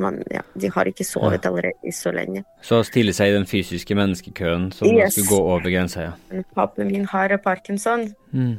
man, 0.00 0.22
ja, 0.32 0.40
de 0.58 0.70
har 0.72 0.88
ikke 0.88 1.04
sovet 1.06 1.44
allerede 1.46 1.92
så 1.94 2.10
lenge. 2.14 2.42
Så 2.64 2.80
stille 2.88 3.12
seg 3.14 3.28
i 3.30 3.36
den 3.36 3.44
fysiske 3.46 3.94
menneskekøen 3.94 4.72
som 4.74 4.88
Yes. 4.88 5.14
skulle 5.14 5.28
gå 5.28 5.40
over 5.54 5.70
grensa, 5.70 6.02
ja. 6.02 6.12
Men 6.30 6.44
pappaen 6.56 6.90
min 6.90 7.04
har 7.04 7.36
parkinson, 7.38 8.14
Mm. 8.32 8.58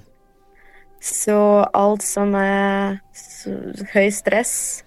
så 1.02 1.68
alt 1.74 2.02
som 2.02 2.34
er 2.36 3.00
høy 3.94 4.10
stress 4.12 4.84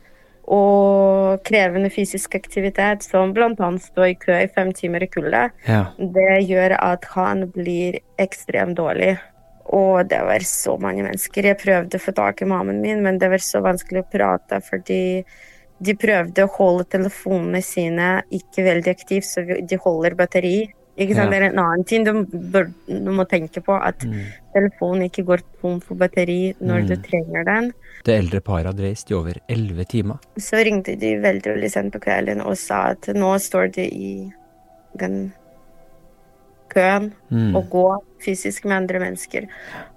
og 0.47 1.43
krevende 1.43 1.91
fysisk 1.91 2.37
aktivitet, 2.39 3.03
som 3.03 3.33
annet 3.61 3.83
stå 3.83 4.07
i 4.11 4.15
kø 4.15 4.33
i 4.33 4.47
fem 4.47 4.73
timer 4.73 5.03
i 5.03 5.07
kulde, 5.09 5.51
Ja. 5.67 5.91
det 5.99 6.49
gjør 6.49 6.77
at 6.81 7.05
han 7.05 7.49
blir 7.51 7.99
ekstremt 8.19 8.77
dårlig. 8.77 9.19
Og 9.75 10.07
det 10.09 10.21
var 10.23 10.45
så 10.47 10.77
mange 10.79 11.03
mennesker. 11.03 11.43
Jeg 11.51 11.59
prøvde 11.59 11.99
å 11.99 12.03
få 12.05 12.13
tak 12.15 12.43
i 12.43 12.47
mammaen 12.49 12.81
min, 12.81 13.03
men 13.03 13.19
det 13.19 13.31
var 13.33 13.43
så 13.43 13.63
vanskelig 13.65 14.05
å 14.05 14.11
prate 14.13 14.61
fordi 14.63 15.25
de 15.83 15.93
prøvde 15.95 16.45
å 16.47 16.53
holde 16.57 16.87
telefonene 16.89 17.61
sine 17.63 18.23
ikke 18.33 18.63
veldig 18.65 18.93
aktive, 18.95 19.27
så 19.27 19.43
de 19.45 19.77
holder 19.83 20.15
batteri. 20.17 20.73
Ikke 20.97 21.13
sant? 21.13 21.29
Ja. 21.29 21.33
Det 21.35 21.37
er 21.43 21.45
en 21.51 21.59
annen 21.61 21.85
ting 21.85 22.05
du, 22.07 22.13
bør, 22.25 22.71
du 22.89 23.11
må 23.13 23.27
tenke 23.29 23.61
på, 23.61 23.75
at 23.77 24.01
telefonen 24.55 25.11
ikke 25.11 25.27
går 25.29 25.43
tom 25.61 25.81
for 25.85 25.95
batteri 26.01 26.55
når 26.61 26.87
du 26.89 26.95
Mm. 26.97 27.03
trenger 27.05 27.45
den. 27.45 27.73
Det 28.07 28.15
eldre 28.17 28.41
paret 28.41 28.71
hadde 28.71 28.87
reist 28.87 29.11
i 29.11 29.15
over 29.15 29.37
elleve 29.51 29.85
timer. 29.85 30.17
Så 30.39 30.63
ringte 30.65 30.97
de 30.97 31.17
veldig 31.21 31.53
veldig 31.53 31.71
sent 31.71 31.93
på 31.93 32.01
kvelden 32.01 32.41
og 32.41 32.57
sa 32.57 32.93
at 32.95 33.09
nå 33.13 33.35
står 33.37 33.73
de 33.75 33.85
i 33.93 34.33
den 34.97 35.35
køen 36.77 37.11
Mm. 37.33 37.57
og 37.59 37.71
gå 37.73 37.85
fysisk 38.23 38.65
med 38.69 38.77
andre 38.77 39.01
mennesker, 39.03 39.47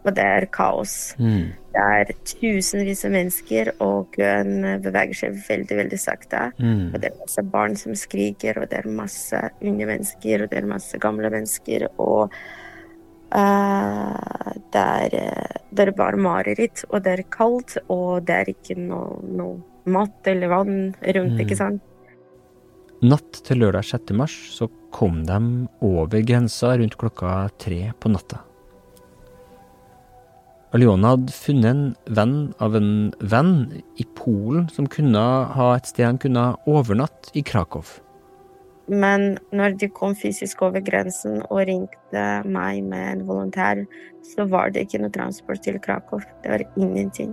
og 0.06 0.16
det 0.18 0.24
er 0.26 0.46
kaos. 0.52 1.14
Mm. 1.20 1.52
Det 1.74 1.82
er 1.86 2.14
tusenvis 2.26 3.04
av 3.06 3.12
mennesker, 3.14 3.72
og 3.86 4.10
køen 4.16 4.82
beveger 4.84 5.14
seg 5.20 5.38
veldig, 5.48 5.78
veldig 5.84 6.00
sakte. 6.02 6.48
Mm. 6.58 6.94
Og 6.94 6.98
det 7.02 7.12
er 7.12 7.20
masse 7.20 7.44
barn 7.54 7.76
som 7.78 7.94
skriker, 7.96 8.58
og 8.64 8.70
det 8.72 8.80
er 8.82 8.90
masse 8.90 9.44
unge 9.62 9.86
mennesker, 9.86 10.44
og 10.44 10.50
det 10.50 10.64
er 10.64 10.72
masse 10.72 10.98
gamle 11.04 11.30
mennesker, 11.30 11.88
og 12.02 12.34
uh, 13.36 14.54
det, 14.74 14.86
er, 14.86 15.18
det 15.72 15.88
er 15.88 15.92
bare 15.98 16.18
mareritt, 16.22 16.84
og 16.90 17.04
det 17.06 17.14
er 17.20 17.26
kaldt, 17.34 17.78
og 17.90 18.26
det 18.28 18.36
er 18.42 18.54
ikke 18.56 18.78
noe, 18.80 19.20
noe 19.24 19.60
mat 19.90 20.28
eller 20.30 20.52
vann 20.52 20.76
rundt, 21.02 21.38
Mm. 21.38 21.40
ikke 21.46 21.58
sant? 21.58 21.82
Natt 23.00 23.38
til 23.48 23.62
lørdag 23.62 23.86
6. 23.88 24.10
mars 24.12 24.34
så 24.52 24.66
kom 24.92 25.22
de 25.24 25.38
over 25.80 26.20
grensa 26.28 26.74
rundt 26.76 26.98
klokka 27.00 27.48
tre 27.56 27.94
på 27.96 28.10
natta. 28.12 28.42
Aliona 30.76 31.14
hadde 31.14 31.32
funnet 31.32 31.70
en 31.70 31.86
venn 32.18 32.34
av 32.60 32.74
en 32.76 32.90
venn 33.32 33.54
i 33.96 34.06
Polen 34.18 34.68
som 34.74 34.90
kunne 34.92 35.22
ha 35.56 35.68
et 35.78 35.88
sted 35.88 36.10
han 36.10 36.20
kunne 36.20 36.44
overnatte 36.68 37.32
i 37.40 37.44
Krakow. 37.48 37.88
Men 38.92 39.38
når 39.56 39.78
de 39.80 39.90
kom 39.96 40.12
fysisk 40.18 40.66
over 40.68 40.84
grensen 40.84 41.40
og 41.48 41.62
ringte 41.70 42.26
meg 42.44 42.82
med 42.84 43.06
en 43.14 43.24
volontær, 43.30 43.86
så 44.28 44.44
var 44.50 44.74
det 44.76 44.84
ikke 44.90 45.00
noe 45.06 45.14
transport 45.16 45.64
til 45.64 45.80
Krakow. 45.80 46.20
Det 46.44 46.52
var 46.52 46.66
ingenting. 46.76 47.32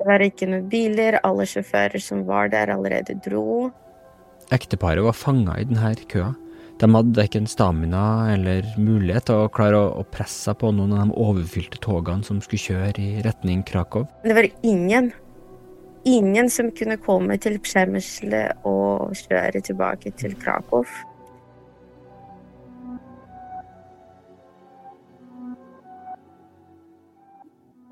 Det 0.00 0.08
var 0.08 0.24
ikke 0.24 0.48
noen 0.48 0.64
biler, 0.72 1.20
alle 1.28 1.44
sjåfører 1.44 2.00
som 2.00 2.24
var 2.24 2.48
der, 2.56 2.72
allerede 2.72 3.18
dro. 3.26 3.68
Ekteparet 4.48 5.04
var 5.04 5.12
fanga 5.12 5.58
i 5.60 5.64
denne 5.68 5.90
køa. 6.08 6.32
De 6.80 6.86
hadde 6.94 7.24
ikke 7.26 7.40
en 7.42 7.50
stamina 7.50 8.02
eller 8.32 8.64
mulighet 8.80 9.26
til 9.28 9.42
å 9.42 9.48
klare 9.52 9.80
å, 9.90 10.04
presse 10.08 10.46
seg 10.46 10.60
på 10.60 10.70
noen 10.72 10.94
av 10.94 11.08
de 11.10 11.16
overfylte 11.20 11.80
togene 11.84 12.24
som 12.24 12.38
skulle 12.40 12.62
kjøre 12.62 13.02
i 13.02 13.22
retning 13.26 13.64
Krakow. 13.66 14.06
Det 14.24 14.36
var 14.38 14.46
ingen. 14.62 15.10
Ingen 16.08 16.48
som 16.48 16.70
kunne 16.72 16.96
komme 17.02 17.36
til 17.42 17.58
Przemysl 17.60 18.32
og 18.64 19.18
kjøre 19.18 19.60
tilbake 19.66 20.14
til 20.16 20.36
Krakow. 20.40 20.86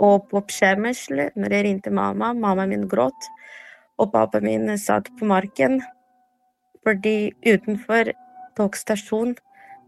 Og 0.06 0.24
på 0.30 0.40
Przemysl, 0.46 1.26
når 1.36 1.58
jeg 1.58 1.68
ringte 1.68 1.92
mamma, 1.92 2.30
mamma 2.32 2.64
min 2.70 2.88
gråt, 2.88 3.28
og 3.98 4.14
pappa 4.14 4.40
min 4.44 4.70
satt 4.78 5.10
på 5.18 5.28
marken 5.28 5.82
fordi 6.86 7.34
utenfor 7.42 8.14
togstasjonen 8.56 9.34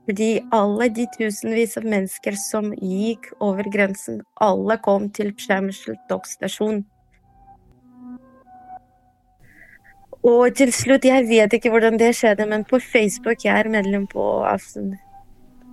fordi 0.09 0.39
alle 0.57 0.87
de 0.97 1.05
tusenvis 1.13 1.75
av 1.77 1.85
mennesker 1.85 2.37
som 2.41 2.71
gikk 2.73 3.27
over 3.45 3.67
grensen, 3.69 4.23
alle 4.41 4.79
kom 4.81 5.11
til 5.13 5.35
Przemysl 5.37 5.99
togstasjon. 6.09 6.79
Og 10.25 10.55
til 10.57 10.73
slutt, 10.73 11.05
jeg 11.05 11.27
vet 11.29 11.53
ikke 11.53 11.71
hvordan 11.75 12.01
det 12.01 12.15
skjedde, 12.17 12.47
men 12.49 12.65
på 12.65 12.81
Facebook 12.81 13.45
jeg 13.45 13.53
er 13.53 13.69
medlem 13.69 14.07
på 14.09 14.25
altså, 14.49 14.87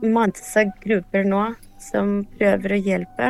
masse 0.04 0.66
grupper 0.84 1.24
nå 1.32 1.46
som 1.80 2.18
prøver 2.36 2.76
å 2.76 2.82
hjelpe. 2.90 3.30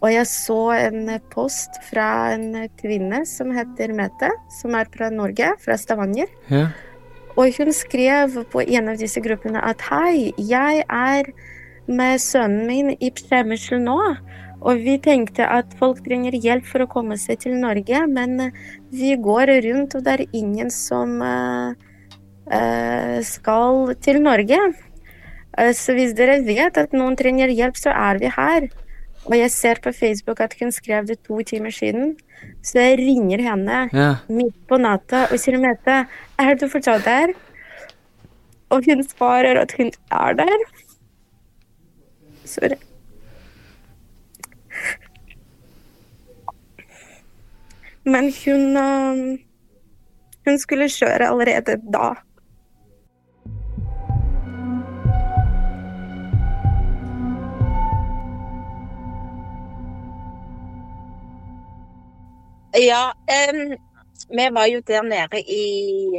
Og 0.00 0.14
jeg 0.14 0.30
så 0.32 0.62
en 0.78 1.12
post 1.30 1.76
fra 1.90 2.06
en 2.32 2.64
kvinne 2.80 3.20
som 3.28 3.52
heter 3.54 3.92
Mette, 3.94 4.32
som 4.62 4.80
er 4.80 4.88
fra 4.96 5.12
Norge, 5.12 5.52
fra 5.60 5.76
Stavanger. 5.78 6.32
Ja. 6.48 6.70
Og 7.36 7.56
hun 7.56 7.72
skrev 7.72 8.42
på 8.52 8.60
en 8.60 8.90
av 8.92 9.00
disse 9.00 9.20
gruppene 9.24 9.62
at 9.64 9.80
hei, 9.88 10.32
jeg 10.36 10.84
er 10.84 11.30
med 11.88 12.20
sønnen 12.22 12.66
min 12.68 12.92
i 13.00 13.10
Przemysl 13.14 13.80
nå. 13.82 13.98
Og 14.62 14.82
vi 14.84 14.94
tenkte 15.02 15.46
at 15.50 15.72
folk 15.80 16.04
trenger 16.04 16.36
hjelp 16.38 16.66
for 16.68 16.84
å 16.84 16.90
komme 16.90 17.16
seg 17.18 17.40
til 17.42 17.56
Norge, 17.58 18.04
men 18.06 18.52
vi 18.94 19.16
går 19.18 19.50
rundt, 19.64 19.96
og 19.98 20.04
det 20.06 20.12
er 20.14 20.36
ingen 20.38 20.70
som 20.70 21.16
uh, 21.18 21.72
uh, 22.46 23.18
skal 23.26 23.96
til 24.04 24.20
Norge. 24.22 24.60
Uh, 25.58 25.72
så 25.74 25.96
hvis 25.98 26.14
dere 26.14 26.38
vet 26.46 26.78
at 26.78 26.94
noen 26.94 27.18
trenger 27.18 27.50
hjelp, 27.50 27.80
så 27.80 27.90
er 27.90 28.22
vi 28.22 28.30
her. 28.36 28.70
Og 29.26 29.36
jeg 29.38 29.50
ser 29.54 29.78
på 29.82 29.92
Facebook 29.94 30.40
at 30.40 30.54
hun 30.60 30.72
skrev 30.74 31.06
det 31.06 31.20
to 31.26 31.38
timer 31.46 31.70
siden, 31.70 32.16
så 32.62 32.80
jeg 32.80 32.98
ringer 32.98 33.42
henne 33.50 33.88
Ja. 33.94 34.08
midt 34.28 34.56
på 34.68 34.76
natta 34.82 35.26
og 35.30 35.38
sier 35.38 35.58
Mette, 35.62 36.06
er 36.38 36.54
du 36.58 36.66
fortsatt 36.68 37.04
der? 37.06 37.34
Og 38.70 38.82
hun 38.88 39.04
svarer 39.04 39.60
at 39.60 39.74
hun 39.78 39.92
er 40.10 40.32
der. 40.34 40.64
Sorry. 42.44 42.76
Men 48.04 48.32
hun 48.44 48.76
øhm, 48.76 49.38
Hun 50.46 50.58
skulle 50.58 50.88
kjøre 50.90 51.28
allerede 51.30 51.76
da. 51.94 52.08
Ja, 62.72 63.12
um, 63.12 63.74
vi 64.32 64.48
var 64.52 64.66
jo 64.66 64.80
der 64.86 65.02
nede 65.02 65.40
i 65.40 65.64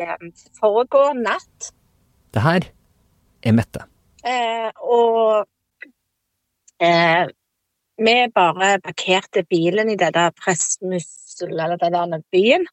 um, 0.05 0.33
foregå 0.59 1.13
natt, 1.17 1.73
Det 2.33 2.41
her 2.41 2.67
er 3.43 3.51
Mette. 3.53 3.85
Uh, 4.23 4.69
og 4.77 5.47
uh, 6.83 7.25
vi 7.97 8.15
bare 8.35 8.79
parkerte 8.83 9.43
bilen 9.49 9.89
i 9.89 9.97
denne 9.97 10.29
der 10.29 10.31
eller 11.41 11.77
den 11.77 11.93
der 12.13 12.21
byen. 12.31 12.67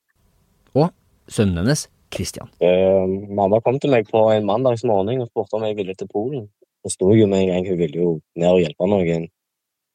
Og 0.74 0.90
sønnen 1.28 1.56
hennes, 1.56 1.88
Christian. 2.14 2.48
Eh, 2.60 3.08
mamma 3.28 3.60
kom 3.60 3.78
til 3.80 3.90
meg 3.90 4.08
på 4.10 4.30
en 4.30 4.46
mandagsmorgen 4.46 5.22
og 5.22 5.28
spurte 5.28 5.56
om 5.56 5.64
jeg 5.64 5.76
ville 5.76 5.94
til 5.94 6.08
Polen. 6.12 6.48
Det 6.84 6.92
sto 6.92 7.14
jo 7.14 7.26
med 7.26 7.42
en 7.42 7.48
gang 7.48 7.68
hun 7.68 7.78
ville 7.78 8.00
jo 8.00 8.20
ned 8.36 8.48
og 8.48 8.60
hjelpe 8.60 8.88
noen. 8.88 9.28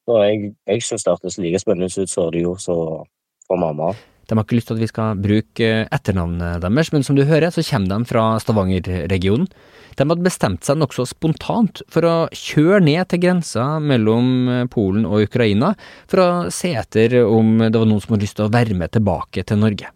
Så 0.05 0.21
jeg, 0.23 0.53
jeg 0.67 0.83
syntes 0.83 1.03
det 1.03 1.11
hørtes 1.11 1.37
like 1.37 1.59
spennende 1.59 2.01
ut 2.01 2.09
som 2.09 2.31
det 2.31 2.41
gjorde 2.41 2.61
så 2.61 2.77
for 3.47 3.61
mamma. 3.61 3.93
De 4.25 4.33
har 4.33 4.45
ikke 4.45 4.57
lyst 4.57 4.71
til 4.71 4.79
at 4.79 4.81
vi 4.81 4.89
skal 4.89 5.19
bruke 5.21 5.71
etternavnet 5.93 6.63
deres, 6.63 6.91
men 6.93 7.05
som 7.05 7.17
du 7.17 7.23
hører, 7.29 7.51
så 7.53 7.61
kommer 7.67 7.91
de 7.93 8.09
fra 8.09 8.23
Stavanger-regionen. 8.41 9.49
De 9.95 10.03
hadde 10.03 10.25
bestemt 10.25 10.65
seg 10.65 10.79
nokså 10.81 11.05
spontant 11.07 11.83
for 11.93 12.03
å 12.09 12.15
kjøre 12.35 12.81
ned 12.83 13.05
til 13.11 13.21
grensa 13.23 13.77
mellom 13.79 14.67
Polen 14.73 15.05
og 15.07 15.29
Ukraina, 15.29 15.75
for 16.11 16.23
å 16.23 16.29
se 16.51 16.73
etter 16.75 17.21
om 17.23 17.61
det 17.61 17.77
var 17.77 17.87
noen 17.87 18.01
som 18.03 18.15
hadde 18.15 18.25
lyst 18.25 18.41
til 18.41 18.49
å 18.49 18.55
være 18.55 18.75
med 18.75 18.91
tilbake 18.97 19.45
til 19.45 19.61
Norge. 19.61 19.93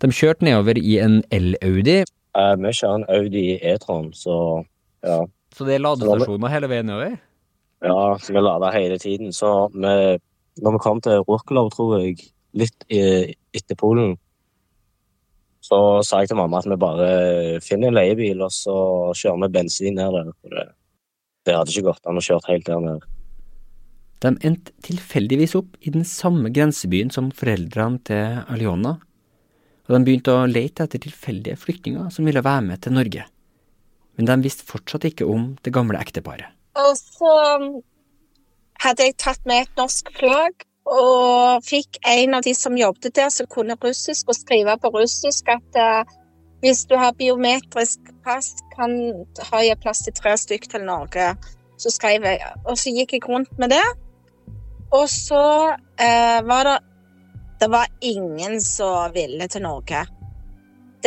De 0.00 0.08
kjørte 0.14 0.46
nedover 0.46 0.78
i 0.80 0.96
en 1.02 1.20
el-Audi, 1.34 2.04
Eh, 2.38 2.54
vi 2.60 2.72
kjører 2.76 3.00
en 3.00 3.08
Audi 3.16 3.46
E-tron, 3.66 4.10
så 4.14 4.36
ja. 5.06 5.22
så 5.54 5.66
det 5.66 5.76
er 5.76 5.84
ladestasjoner 5.84 6.52
hele 6.52 6.70
veien 6.70 6.88
nedover. 6.90 7.16
Ja, 7.84 8.02
så 8.20 8.34
vi 8.34 8.42
lader 8.42 8.74
hele 8.74 8.98
tiden. 9.00 9.32
Så 9.34 9.70
vi, 9.74 10.18
når 10.62 10.76
vi 10.76 10.82
kom 10.82 11.00
til 11.02 11.22
Rukkelov, 11.26 11.70
tror 11.74 11.98
jeg, 12.02 12.18
litt 12.56 12.86
etter 12.88 13.76
Polen, 13.78 14.16
så 15.68 16.00
sa 16.06 16.22
jeg 16.22 16.30
til 16.30 16.38
mamma 16.38 16.62
at 16.62 16.68
vi 16.70 16.78
bare 16.80 17.08
finner 17.64 17.90
en 17.90 17.98
leiebil, 17.98 18.40
og 18.46 18.52
så 18.54 18.74
kjører 19.18 19.42
vi 19.42 19.54
bensin 19.58 19.98
ned 19.98 20.14
der. 20.16 20.30
For 20.40 20.54
det, 20.54 20.66
det 21.44 21.56
hadde 21.58 21.74
ikke 21.74 21.88
gått 21.90 22.08
an 22.08 22.20
å 22.20 22.24
kjøre 22.24 22.52
helt 22.52 22.68
der 22.68 22.84
nede. 22.84 23.10
De 24.18 24.32
endte 24.48 24.72
tilfeldigvis 24.82 25.54
opp 25.58 25.76
i 25.86 25.92
den 25.94 26.06
samme 26.08 26.50
grensebyen 26.54 27.12
som 27.14 27.28
foreldrene 27.36 28.00
til 28.08 28.40
Aliona, 28.50 28.96
og 29.88 29.94
de 29.94 30.00
begynte 30.04 30.34
å 30.34 30.48
lete 30.48 30.84
etter 30.84 31.00
tilfeldige 31.04 31.56
flyktninger 31.60 32.08
som 32.12 32.26
ville 32.28 32.42
være 32.44 32.64
med 32.66 32.82
til 32.84 32.96
Norge. 32.96 33.28
Men 34.18 34.28
de 34.28 34.38
visste 34.44 34.66
fortsatt 34.66 35.06
ikke 35.08 35.28
om 35.30 35.52
det 35.64 35.72
gamle 35.72 36.00
ekteparet. 36.02 36.50
Og 36.78 36.92
så 36.98 37.34
hadde 38.82 39.06
jeg 39.06 39.16
tatt 39.22 39.40
med 39.48 39.64
et 39.64 39.80
norsk 39.80 40.10
flagg, 40.18 40.67
og 40.88 41.64
fikk 41.66 42.00
en 42.08 42.38
av 42.38 42.44
de 42.46 42.54
som 42.56 42.76
jobbet 42.78 43.14
der, 43.16 43.28
som 43.32 43.48
kunne 43.50 43.76
russisk, 43.82 44.28
og 44.28 44.36
skrive 44.38 44.76
på 44.80 44.90
russisk 44.94 45.50
at 45.52 45.78
uh, 45.78 46.16
hvis 46.64 46.84
du 46.90 46.96
har 46.98 47.16
biometrisk 47.18 48.10
pass, 48.24 48.54
kan 48.74 48.96
har 49.50 49.62
jeg 49.66 49.80
plass 49.82 50.02
til 50.06 50.16
tre 50.16 50.36
stykker 50.36 50.74
til 50.74 50.86
Norge. 50.88 51.30
Så 51.78 51.92
skrev 51.94 52.24
jeg, 52.26 52.40
og 52.66 52.78
så 52.78 52.90
gikk 52.90 53.14
jeg 53.14 53.28
rundt 53.28 53.52
med 53.58 53.70
det. 53.76 53.84
Og 54.96 55.06
så 55.12 55.44
uh, 55.76 56.38
var 56.48 56.72
det 56.72 56.78
Det 57.58 57.66
var 57.70 57.88
ingen 58.00 58.60
som 58.62 59.10
ville 59.14 59.48
til 59.48 59.62
Norge. 59.62 60.06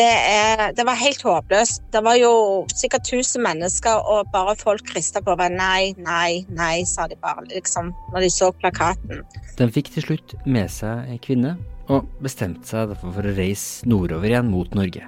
Det, 0.01 0.09
er, 0.09 0.71
det 0.77 0.85
var 0.87 0.97
helt 0.97 1.21
håpløst. 1.25 1.83
Det 1.93 2.01
var 2.05 2.17
jo 2.17 2.31
sikkert 2.73 3.05
1000 3.07 3.43
mennesker, 3.45 4.01
og 4.13 4.29
bare 4.33 4.55
folk 4.57 4.93
rista 4.95 5.21
på 5.21 5.35
hverandre. 5.35 5.59
Nei, 5.61 5.93
nei, 6.01 6.45
nei, 6.57 6.83
sa 6.89 7.05
de 7.11 7.17
bare, 7.21 7.45
liksom, 7.51 7.91
når 8.13 8.25
de 8.25 8.29
så 8.33 8.51
plakaten. 8.57 9.21
Den 9.59 9.73
fikk 9.73 9.91
til 9.93 10.07
slutt 10.07 10.35
med 10.45 10.71
seg 10.73 11.11
ei 11.11 11.19
kvinne, 11.21 11.57
og 11.91 12.07
bestemte 12.23 12.65
seg 12.69 12.93
derfor 12.93 13.13
for 13.17 13.27
å 13.27 13.35
reise 13.35 13.89
nordover 13.89 14.31
igjen 14.31 14.49
mot 14.51 14.77
Norge. 14.77 15.05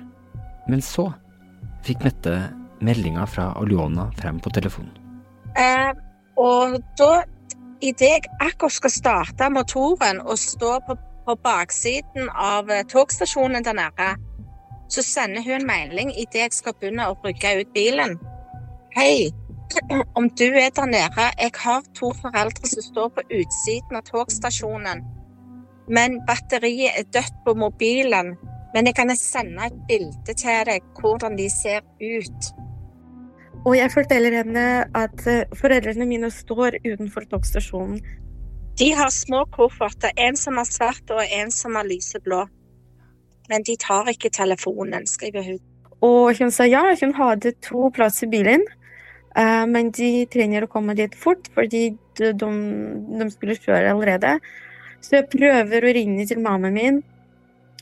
Men 0.70 0.84
så 0.84 1.10
fikk 1.88 2.04
Mette 2.06 2.36
meldinga 2.84 3.26
fra 3.28 3.54
Aliona 3.60 4.10
frem 4.20 4.42
på 4.44 4.52
telefonen. 4.54 4.92
Eh, 5.60 5.94
og 6.42 6.78
da, 7.00 7.24
idet 7.84 8.10
jeg 8.10 8.28
akkurat 8.42 8.76
skal 8.76 8.94
starte 8.94 9.50
motoren 9.54 10.20
og 10.24 10.40
stå 10.42 10.76
på, 10.88 10.98
på 11.28 11.38
baksiden 11.46 12.30
av 12.30 12.72
eh, 12.74 12.84
togstasjonen 12.92 13.64
der 13.66 13.78
nede, 13.80 14.10
så 14.94 15.02
sender 15.02 15.42
hun 15.42 15.62
en 15.62 15.68
melding 15.68 16.12
idet 16.14 16.44
jeg 16.44 16.54
skal 16.54 16.76
begynne 16.78 17.08
å 17.10 17.18
rygge 17.26 17.56
ut 17.62 17.74
bilen. 17.74 18.18
Hei, 18.94 19.32
om 20.20 20.30
du 20.30 20.46
er 20.52 20.70
der 20.76 20.90
nede, 20.90 21.28
jeg 21.40 21.54
har 21.64 21.86
to 21.98 22.12
foreldre 22.22 22.70
som 22.70 22.86
står 22.86 23.14
på 23.16 23.26
utsiden 23.40 23.98
av 23.98 24.06
togstasjonen, 24.12 25.02
men 25.90 26.20
batteriet 26.28 27.00
er 27.00 27.10
dødt 27.16 27.40
på 27.46 27.56
mobilen. 27.58 28.36
Men 28.74 28.88
jeg 28.90 28.96
kan 28.98 29.12
sende 29.18 29.68
et 29.68 29.82
bilde 29.90 30.34
til 30.34 30.64
deg 30.66 30.86
hvordan 30.98 31.36
de 31.38 31.46
ser 31.54 31.84
ut. 32.02 32.54
Og 33.64 33.76
jeg 33.78 33.92
forteller 33.94 34.40
henne 34.42 34.64
at 34.98 35.28
eh, 35.30 35.46
foreldrene 35.60 36.08
mine 36.10 36.32
står 36.34 36.80
utenfor 36.82 37.28
togstasjonen. 37.30 38.02
De 38.80 38.90
har 38.98 39.14
små 39.14 39.44
kofferter, 39.54 40.16
en 40.18 40.38
som 40.40 40.58
er 40.58 40.66
svart 40.66 41.14
og 41.14 41.22
en 41.22 41.54
som 41.54 41.78
er 41.78 41.86
lyseblå. 41.92 42.42
Men 43.52 43.66
de 43.68 43.76
tar 43.80 44.10
ikke 44.12 44.32
telefonen, 44.34 45.08
skriver 45.10 45.46
hun. 45.48 45.60
Og 46.04 46.36
hun 46.40 46.52
sa 46.52 46.68
ja, 46.68 46.84
hun 47.00 47.16
hadde 47.16 47.54
to 47.64 47.90
plasser 47.96 48.28
i 48.28 48.34
bilen, 48.34 48.66
eh, 49.40 49.64
men 49.70 49.92
de 49.96 50.26
trenger 50.32 50.66
å 50.66 50.72
komme 50.72 50.96
dit 51.00 51.16
fort, 51.16 51.48
fordi 51.56 51.86
de, 52.20 52.34
de, 52.36 52.52
de 53.20 53.30
skulle 53.32 53.60
kjøre 53.60 53.94
allerede. 53.94 54.38
Så 55.04 55.18
jeg 55.20 55.32
prøver 55.32 55.84
å 55.84 55.96
ringe 55.96 56.28
til 56.28 56.44
mammaen 56.44 56.76
min, 56.76 57.00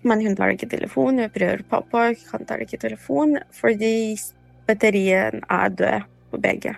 men 0.05 0.21
hun 0.25 0.37
tar 0.37 0.53
ikke 0.53 0.69
telefon. 0.69 1.21
Jeg 1.21 1.33
prøver 1.33 1.65
pappa, 1.69 2.07
han 2.33 2.47
tar 2.49 2.63
ikke 2.63 2.81
telefon, 2.81 3.37
fordi 3.53 4.17
batterien 4.69 5.41
er 5.49 5.75
død 5.77 6.07
på 6.31 6.41
begge. 6.41 6.77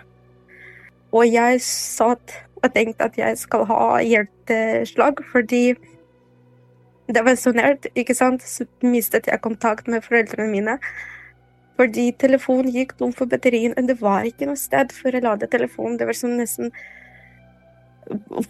Og 1.14 1.28
jeg 1.30 1.60
satt 1.64 2.34
og 2.64 2.72
tenkte 2.74 3.08
at 3.08 3.16
jeg 3.18 3.38
skal 3.38 3.66
ha 3.68 3.82
hjerteslag, 4.02 5.20
fordi 5.30 5.74
det 7.06 7.24
var 7.24 7.36
så 7.36 7.52
nært, 7.52 7.90
ikke 7.94 8.16
sant. 8.16 8.44
Så 8.46 8.66
mistet 8.84 9.28
jeg 9.28 9.42
kontakt 9.44 9.88
med 9.90 10.04
foreldrene 10.04 10.50
mine. 10.50 10.78
Fordi 11.78 12.10
telefonen 12.18 12.70
gikk 12.72 12.94
tom 12.98 13.12
for 13.12 13.28
batterien, 13.30 13.74
og 13.76 13.88
det 13.88 13.98
var 14.00 14.26
ikke 14.28 14.46
noe 14.48 14.60
sted 14.60 14.94
for 14.94 15.14
å 15.14 15.24
lade 15.24 15.50
telefonen. 15.50 15.98
Det 15.98 16.08
var 16.08 16.18
sånn 16.18 16.38
nesten 16.40 16.74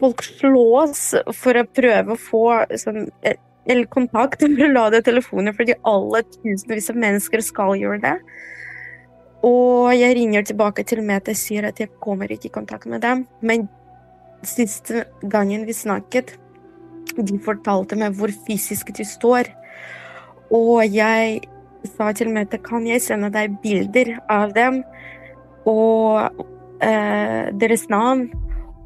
Folk 0.01 0.25
slås 0.27 1.13
for 1.39 1.55
å 1.55 1.63
prøve 1.79 2.17
å 2.17 2.19
få 2.19 2.47
sånn 2.75 3.05
eller 3.23 3.87
kontakt 3.87 4.43
for 4.43 4.65
å 4.67 4.73
lade 4.73 4.99
telefoner, 5.07 5.55
fordi 5.57 5.77
alle 5.87 6.25
tusenvis 6.33 6.91
av 6.91 6.99
mennesker 7.01 7.45
skal 7.45 7.77
gjøre 7.79 8.01
det. 8.03 8.15
Og 9.47 9.93
jeg 9.95 10.17
ringer 10.19 10.45
tilbake 10.49 10.85
til 10.89 11.05
Mete 11.05 11.35
og 11.35 11.39
sier 11.39 11.69
at 11.69 11.81
jeg 11.81 11.93
kommer 12.03 12.33
ikke 12.33 12.51
i 12.51 12.55
kontakt 12.55 12.89
med 12.91 13.05
dem. 13.05 13.25
Men 13.45 13.69
siste 14.45 15.05
gangen 15.23 15.67
vi 15.69 15.77
snakket, 15.77 16.35
de 17.23 17.39
fortalte 17.39 17.99
meg 17.99 18.17
hvor 18.19 18.33
fysisk 18.47 18.91
de 18.97 19.07
står. 19.07 19.51
Og 20.55 20.83
jeg 20.91 21.41
sa 21.97 22.11
til 22.17 22.33
møtet 22.33 22.65
kan 22.67 22.87
jeg 22.89 23.03
sende 23.05 23.31
deg 23.35 23.59
bilder 23.63 24.17
av 24.33 24.55
dem 24.57 24.83
og 25.69 26.45
eh, 26.85 27.51
deres 27.57 27.87
navn, 27.89 28.27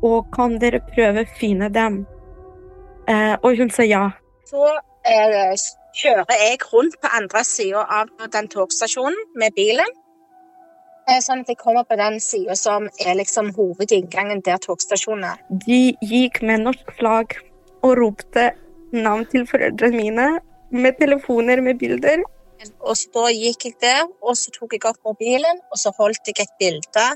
og 0.07 0.29
kan 0.35 0.59
dere 0.63 0.83
prøve 0.93 1.25
å 1.25 1.33
finne 1.39 1.71
dem? 1.75 2.05
Eh, 3.11 3.35
og 3.43 3.59
hun 3.59 3.73
sa 3.75 3.87
ja. 3.87 4.05
Så 4.47 4.63
eh, 5.09 5.55
kjører 5.99 6.45
jeg 6.45 6.61
rundt 6.71 6.99
på 7.03 7.11
andre 7.19 7.43
sida 7.47 7.83
av 7.83 8.13
den 8.35 8.51
togstasjonen 8.53 9.19
med 9.41 9.57
bilen. 9.57 9.91
Eh, 11.09 11.19
sånn 11.25 11.43
at 11.43 11.51
jeg 11.51 11.59
kommer 11.61 11.87
på 11.89 11.97
den 11.99 12.19
sida 12.21 12.55
som 12.59 12.87
er 13.01 13.19
liksom 13.19 13.51
hovedinngangen 13.57 14.43
der 14.47 14.61
togstasjonen 14.63 15.31
er. 15.33 15.45
De 15.67 15.97
gikk 16.05 16.43
med 16.45 16.67
norsk 16.69 16.93
flagg 17.01 17.39
og 17.85 17.95
ropte 17.99 18.51
navn 18.95 19.27
til 19.31 19.47
foreldrene 19.49 19.97
mine 19.97 20.27
med 20.71 20.99
telefoner 21.01 21.63
med 21.65 21.79
bilder. 21.81 22.25
Og 22.83 22.97
så 22.99 23.11
da 23.15 23.29
gikk 23.31 23.69
jeg 23.69 23.77
der, 23.83 24.05
og 24.23 24.37
så 24.37 24.51
tok 24.55 24.75
jeg 24.75 24.85
opp 24.89 24.99
mobilen, 25.07 25.61
og 25.71 25.79
så 25.79 25.93
holdt 25.95 26.27
jeg 26.27 26.43
et 26.43 26.55
bilde 26.59 27.07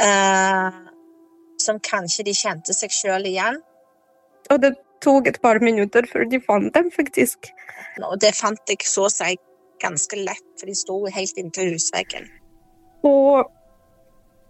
eh, 0.00 0.78
som 1.60 1.80
kanskje 1.84 2.24
de 2.28 2.36
kjente 2.36 2.76
seg 2.76 2.94
sjøl 2.94 3.28
igjen. 3.28 3.60
Og 4.52 4.62
det 4.62 4.74
tok 5.04 5.28
et 5.28 5.40
par 5.44 5.60
minutter 5.64 6.08
før 6.08 6.24
de 6.28 6.40
fant 6.40 6.72
dem, 6.74 6.90
faktisk. 6.94 7.50
Og 8.00 8.16
det 8.20 8.32
fant 8.36 8.72
jeg 8.72 8.88
så 8.88 9.08
å 9.08 9.12
si 9.12 9.36
ganske 9.82 10.16
lett, 10.20 10.46
for 10.58 10.70
de 10.70 10.76
sto 10.78 10.98
helt 11.12 11.40
inntil 11.40 11.74
husveggen. 11.74 12.30
Og 13.04 13.50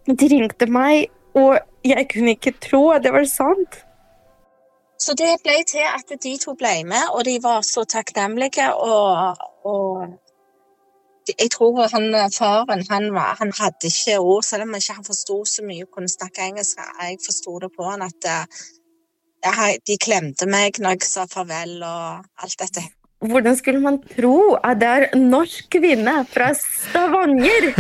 de 0.07 0.30
ringte 0.30 0.68
meg, 0.70 1.11
og 1.35 1.59
jeg 1.85 2.07
kunne 2.12 2.37
ikke 2.37 2.54
tro 2.62 2.87
at 2.94 3.04
det 3.07 3.12
var 3.14 3.26
sant. 3.28 3.83
Så 5.00 5.14
det 5.18 5.33
ble 5.42 5.57
til 5.68 5.85
at 5.85 6.12
de 6.22 6.37
to 6.40 6.54
ble 6.59 6.76
med, 6.87 7.11
og 7.12 7.24
de 7.26 7.38
var 7.42 7.64
så 7.66 7.85
takknemlige. 7.85 8.68
Og, 8.74 9.37
og 9.64 10.07
jeg 11.28 11.50
tror 11.50 11.88
han 11.92 12.09
faren 12.33 12.85
han, 12.90 13.11
var, 13.14 13.37
han 13.40 13.52
hadde 13.59 13.90
ikke 13.90 14.18
ord, 14.18 14.42
selv 14.42 14.66
om 14.66 14.74
ikke 14.78 14.98
han 14.98 15.07
forsto 15.07 15.44
så 15.44 15.64
mye 15.66 15.87
og 15.87 15.92
kunne 15.96 16.12
snakke 16.12 16.48
engelsk. 16.48 16.83
Jeg 17.02 17.18
forsto 17.26 17.59
det 17.64 17.72
på 17.76 17.88
han 17.90 18.07
at 18.07 18.28
jeg, 19.44 19.80
de 19.87 19.96
klemte 20.00 20.48
meg 20.48 20.80
når 20.80 20.98
jeg 20.98 21.09
sa 21.09 21.26
farvel 21.30 21.80
og 21.85 22.44
alt 22.44 22.61
dette. 22.61 22.85
Hvordan 23.24 23.57
skulle 23.57 23.80
man 23.80 23.98
tro 24.04 24.54
at 24.59 24.80
det 24.80 24.88
er 24.88 25.04
norsk 25.16 25.68
kvinne 25.72 26.16
fra 26.28 26.50
Stavanger 26.59 27.70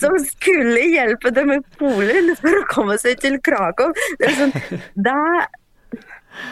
som 0.00 0.16
skulle 0.20 0.82
hjelpe 0.92 1.32
dem 1.32 1.54
i 1.54 1.60
Polen 1.78 2.34
for 2.40 2.60
å 2.60 2.66
komme 2.68 2.98
seg 3.00 3.22
til 3.22 3.38
Krakow? 3.44 3.94
Det 4.20 4.28
er 4.28 4.36
sånn, 4.42 4.52
da 5.06 5.16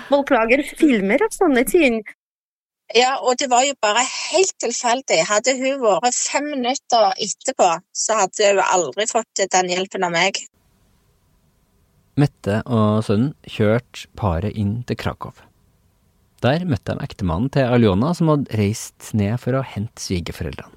Folk 0.09 0.33
lager 0.35 0.63
filmer 0.79 1.23
av 1.25 1.35
sånne 1.35 1.65
ting. 1.69 2.03
Ja, 2.93 3.15
og 3.25 3.39
det 3.41 3.49
var 3.49 3.65
jo 3.65 3.77
bare 3.81 4.03
helt 4.05 4.53
tilfeldig. 4.61 5.23
Hadde 5.29 5.55
hun 5.57 5.81
vært 5.81 6.19
fem 6.19 6.51
minutter 6.53 7.15
etterpå, 7.17 7.69
så 7.97 8.19
hadde 8.21 8.51
hun 8.51 8.65
aldri 8.67 9.07
fått 9.09 9.47
den 9.55 9.71
hjelpen 9.73 10.05
av 10.05 10.13
meg. 10.13 10.43
Mette 12.21 12.59
og 12.69 13.01
sønnen 13.07 13.33
kjørte 13.49 14.11
paret 14.21 14.59
inn 14.61 14.83
til 14.85 14.99
Krakow. 15.01 15.33
Der 16.45 16.67
møtte 16.69 16.93
de 16.93 17.07
ektemannen 17.07 17.49
til 17.55 17.71
Aljona, 17.71 18.11
som 18.19 18.29
hadde 18.33 18.59
reist 18.59 19.13
ned 19.17 19.39
for 19.41 19.57
å 19.57 19.65
hente 19.65 20.03
svigerforeldrene. 20.03 20.77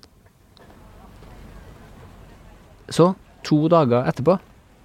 Så, 2.94 3.16
to 3.44 3.66
dager 3.74 4.06
etterpå, 4.06 4.38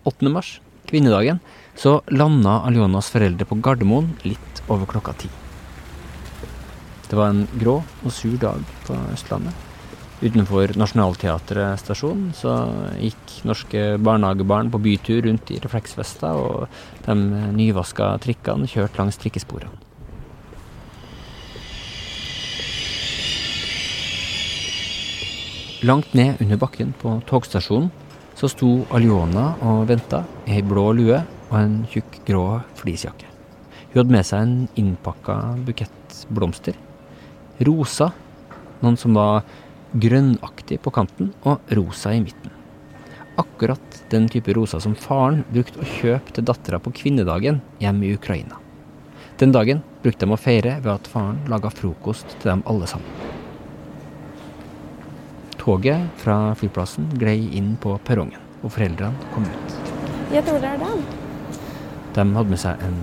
8. 0.09 0.31
mars, 0.33 0.55
kvinnedagen, 0.89 1.39
så 1.79 2.01
landa 2.11 2.61
Aljonas 2.67 3.11
foreldre 3.13 3.47
på 3.49 3.59
Gardermoen 3.63 4.13
litt 4.27 4.63
over 4.69 4.89
klokka 4.91 5.15
ti. 5.23 5.31
Det 7.11 7.19
var 7.19 7.33
en 7.33 7.47
grå 7.59 7.81
og 7.83 8.13
sur 8.15 8.37
dag 8.39 8.63
på 8.87 8.95
Østlandet. 9.15 9.67
Utenfor 10.21 10.75
Nationaltheatret 10.77 11.81
stasjon 11.81 12.27
så 12.37 12.53
gikk 13.01 13.39
norske 13.49 13.85
barnehagebarn 14.05 14.69
på 14.71 14.81
bytur 14.85 15.25
rundt 15.25 15.49
i 15.51 15.61
refleksvester, 15.65 16.37
og 16.37 16.69
de 17.07 17.17
nyvaska 17.57 18.13
trikkene 18.21 18.69
kjørte 18.69 19.01
langs 19.01 19.17
trikkesporene. 19.23 19.73
Langt 25.89 26.13
ned 26.13 26.37
under 26.45 26.61
bakken 26.61 26.93
på 27.01 27.17
togstasjonen 27.25 27.89
så 28.37 28.49
sto 28.53 28.69
Aljona 28.93 29.55
og 29.65 29.87
venta 29.89 30.27
i 30.45 30.59
ei 30.59 30.65
blå 30.65 30.91
lue 30.93 31.23
og 31.51 31.57
en 31.59 31.81
tjukk 31.91 32.21
grå 32.29 32.45
fleecejakke. 32.79 33.27
Hun 33.91 33.99
hadde 34.01 34.15
med 34.15 34.27
seg 34.27 34.45
en 34.45 34.55
innpakka 34.79 35.37
bukett 35.67 36.23
blomster. 36.31 36.77
Rosa, 37.67 38.13
noen 38.81 38.97
som 39.01 39.19
var 39.19 39.43
grønnaktig 39.91 40.79
på 40.85 40.93
kanten 40.95 41.33
og 41.43 41.73
rosa 41.75 42.15
i 42.15 42.23
midten. 42.23 42.55
Akkurat 43.41 44.03
den 44.13 44.29
type 44.31 44.55
rosa 44.55 44.81
som 44.83 44.95
faren 44.95 45.43
brukte 45.51 45.83
å 45.83 45.91
kjøpe 45.99 46.37
til 46.37 46.47
dattera 46.47 46.79
på 46.83 46.93
kvinnedagen 46.95 47.61
hjemme 47.83 48.07
i 48.07 48.15
Ukraina. 48.15 48.61
Den 49.41 49.55
dagen 49.57 49.83
brukte 50.05 50.27
de 50.27 50.37
å 50.37 50.41
feire 50.41 50.79
ved 50.85 50.93
at 50.93 51.11
faren 51.11 51.41
laga 51.51 51.71
frokost 51.73 52.37
til 52.39 52.53
dem 52.53 52.65
alle 52.71 52.89
sammen. 52.91 53.09
Toget 55.61 56.07
fra 56.21 56.55
flyplassen 56.57 57.09
glei 57.21 57.39
inn 57.57 57.75
på 57.81 57.97
perrongen, 58.07 58.41
og 58.63 58.73
foreldrene 58.77 59.33
kom 59.35 59.49
ut. 59.49 59.81
Jeg 60.33 60.47
tror 60.47 60.63
det 60.63 60.71
er 60.71 60.85
dem. 60.85 61.00
De 62.15 62.25
hadde 62.35 62.51
med 62.51 62.59
seg 62.59 62.81
en 62.83 62.97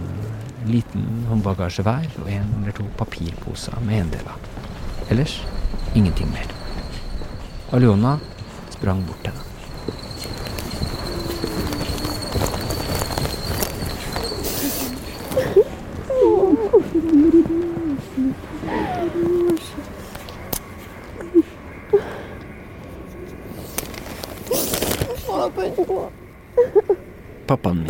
liten 0.67 1.05
håndbagasje 1.29 1.83
hver 1.87 2.07
og 2.21 2.27
en 2.31 2.47
eller 2.59 2.75
to 2.75 2.83
papirposer 2.99 3.79
med 3.87 4.01
eiendeler. 4.01 4.35
Ellers 5.09 5.39
ingenting 5.95 6.27
mer. 6.33 6.51
Aliona 7.71 8.17
sprang 8.75 9.05
bort 9.07 9.23
til 9.23 9.31
henne. 9.31 9.43
Pappaen 27.47 27.85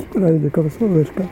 min. 0.56 0.56
Ради 0.56 0.70
солнышко. 0.78 1.28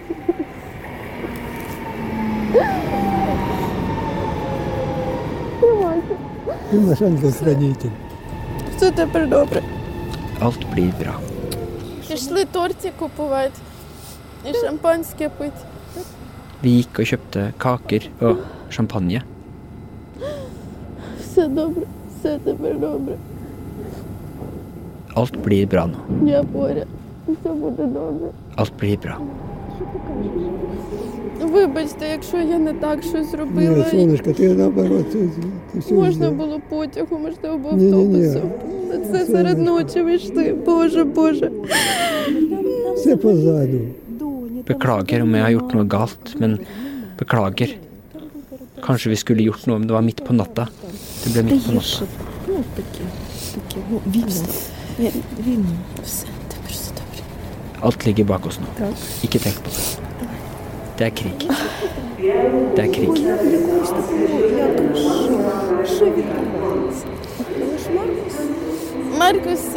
Ты 6.71 6.81
наш 6.81 7.03
ангел-хранитель. 7.03 7.91
Все 8.77 8.91
тепер 8.93 9.27
добре. 9.27 9.63
Alt 10.41 10.65
blir 10.75 10.93
bra. 10.99 11.15
Пішли 12.09 12.45
торті 12.45 12.93
купувати 12.99 13.61
і 14.51 14.55
шампанське 14.55 15.29
пити. 15.29 15.61
Vi 16.63 16.71
gikk 16.77 16.99
og 17.01 17.07
kjøpte 17.09 17.43
kaker 17.59 18.03
og 18.21 18.37
champagne. 18.69 19.23
Все 21.21 21.49
добре, 21.49 21.87
все 22.19 22.39
тепер 22.39 22.75
добре. 22.79 23.17
Alt 25.17 25.43
blir 25.43 25.67
bra 25.67 25.87
nå. 25.87 25.99
Я 26.27 26.43
поряд. 26.43 26.89
Все 27.41 27.49
буде 27.53 27.85
добре. 27.85 28.29
Alt 28.57 28.73
blir 28.81 28.99
bra. 29.03 29.17
Вибачте, 31.53 32.09
якщо 32.13 32.37
я 32.37 32.59
не 32.59 32.73
так 32.73 33.03
щось 33.03 33.13
Нет, 33.15 33.31
зробила. 33.31 33.85
солнышко, 33.93 34.31
ты 34.35 34.55
наоборот, 34.57 35.07
ты, 35.15 35.31
ты 35.75 35.81
все 35.81 35.95
Можна 35.95 36.31
було 36.31 36.61
потягу, 36.69 37.19
можливо, 37.19 37.71
Ні-ні-ні. 37.73 38.27
автобусом. 38.27 38.51
А 38.95 39.13
Це 39.13 39.27
серед 39.27 39.59
ночі 39.59 40.03
ви 40.03 40.15
йшли. 40.15 40.53
Боже, 40.67 41.05
Боже. 41.05 41.51
Все 42.97 43.17
позаду. 43.17 43.79
Beklager 44.69 45.23
om 45.23 45.35
jeg 45.35 45.43
har 45.43 45.51
gjort 45.51 45.73
noe 45.75 45.87
galt, 45.95 46.27
men 46.41 46.59
beklager. 47.19 47.71
Kanskje 48.87 49.11
vi 49.11 49.17
skulle 49.17 49.43
gjort 49.43 49.67
noe 49.67 49.77
om 49.81 49.87
det 49.87 49.93
var 49.97 50.03
midt 50.09 50.21
på 50.27 50.33
natta. 50.37 50.69
Det 51.25 51.29
ble 51.33 51.43
midt 51.43 51.67
på 51.67 51.73
natta. 51.73 52.05
Alt 57.86 58.06
ligger 58.06 58.24
bak 58.26 58.46
oss 58.46 58.60
nå. 58.60 58.66
Ikke 59.24 59.40
tenk 59.40 59.64
på 59.64 59.70
det. 59.70 60.00
Det 60.98 61.06
er 61.06 61.10
krig. 61.10 61.50
Det 62.76 62.80
er 62.80 62.94
krig. 62.94 63.10
Markus 69.20 69.60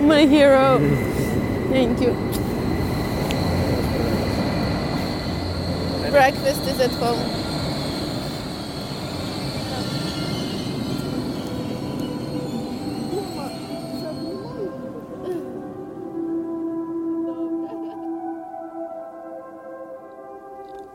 My 0.00 0.26
hero. 0.26 0.78
Thank 1.70 2.00
you. 2.00 2.14
Breakfast 6.10 6.62
is 6.62 6.80
at 6.80 6.90
home. 6.92 7.49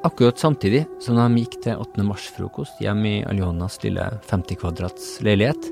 Akkurat 0.05 0.37
samtidig 0.37 0.83
som 1.01 1.17
de 1.17 1.41
gikk 1.41 1.55
til 1.63 1.79
8. 1.81 2.03
mars-frokost 2.05 2.77
hjemme 2.83 3.09
i 3.09 3.21
Aljonas 3.25 3.79
lille 3.81 4.03
50 4.29 4.59
kvadrats 4.61 5.07
leilighet, 5.25 5.71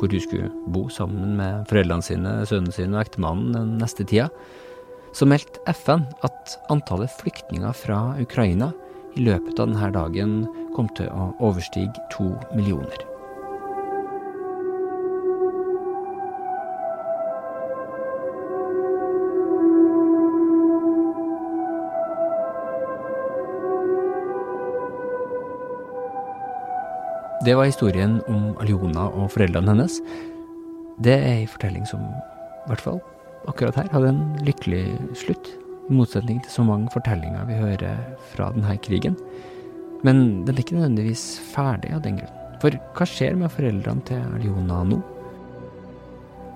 hvor 0.00 0.08
hun 0.08 0.22
skulle 0.24 0.48
bo 0.72 0.86
sammen 0.88 1.34
med 1.36 1.66
foreldrene 1.68 2.06
sine, 2.06 2.32
sønnen 2.48 2.72
sin 2.72 2.96
og 2.96 3.02
ektemannen 3.02 3.52
den 3.52 3.74
neste 3.82 4.06
tida, 4.08 4.30
så 5.12 5.28
meldte 5.28 5.60
FN 5.76 6.06
at 6.24 6.56
antallet 6.72 7.12
flyktninger 7.20 7.76
fra 7.76 7.98
Ukraina 8.22 8.70
i 9.12 9.26
løpet 9.28 9.60
av 9.60 9.68
denne 9.68 9.92
dagen 9.92 10.32
kom 10.72 10.88
til 10.96 11.12
å 11.12 11.34
overstige 11.44 12.08
to 12.16 12.30
millioner. 12.56 13.15
Det 27.46 27.54
var 27.54 27.68
historien 27.68 28.16
om 28.26 28.56
Aljona 28.58 29.04
og 29.06 29.28
foreldrene 29.30 29.70
hennes. 29.70 30.00
Det 30.98 31.12
er 31.14 31.44
en 31.44 31.50
fortelling 31.52 31.84
som, 31.86 32.00
i 32.02 32.72
hvert 32.72 32.82
fall 32.82 32.98
akkurat 33.46 33.78
her, 33.78 33.90
hadde 33.92 34.08
en 34.10 34.24
lykkelig 34.42 34.96
slutt. 35.20 35.52
I 35.86 35.94
motsetning 35.94 36.40
til 36.42 36.50
så 36.50 36.64
mange 36.66 36.90
fortellinger 36.90 37.46
vi 37.46 37.60
hører 37.60 38.00
fra 38.32 38.48
denne 38.56 38.74
krigen. 38.82 39.14
Men 40.02 40.42
den 40.42 40.56
er 40.56 40.64
ikke 40.64 40.74
nødvendigvis 40.80 41.24
ferdig 41.52 41.94
av 41.94 42.02
den 42.02 42.18
grunn. 42.18 42.42
For 42.64 42.74
hva 42.98 43.06
skjer 43.06 43.38
med 43.38 43.54
foreldrene 43.54 44.02
til 44.10 44.26
Aljona 44.40 44.82
nå? 44.90 44.98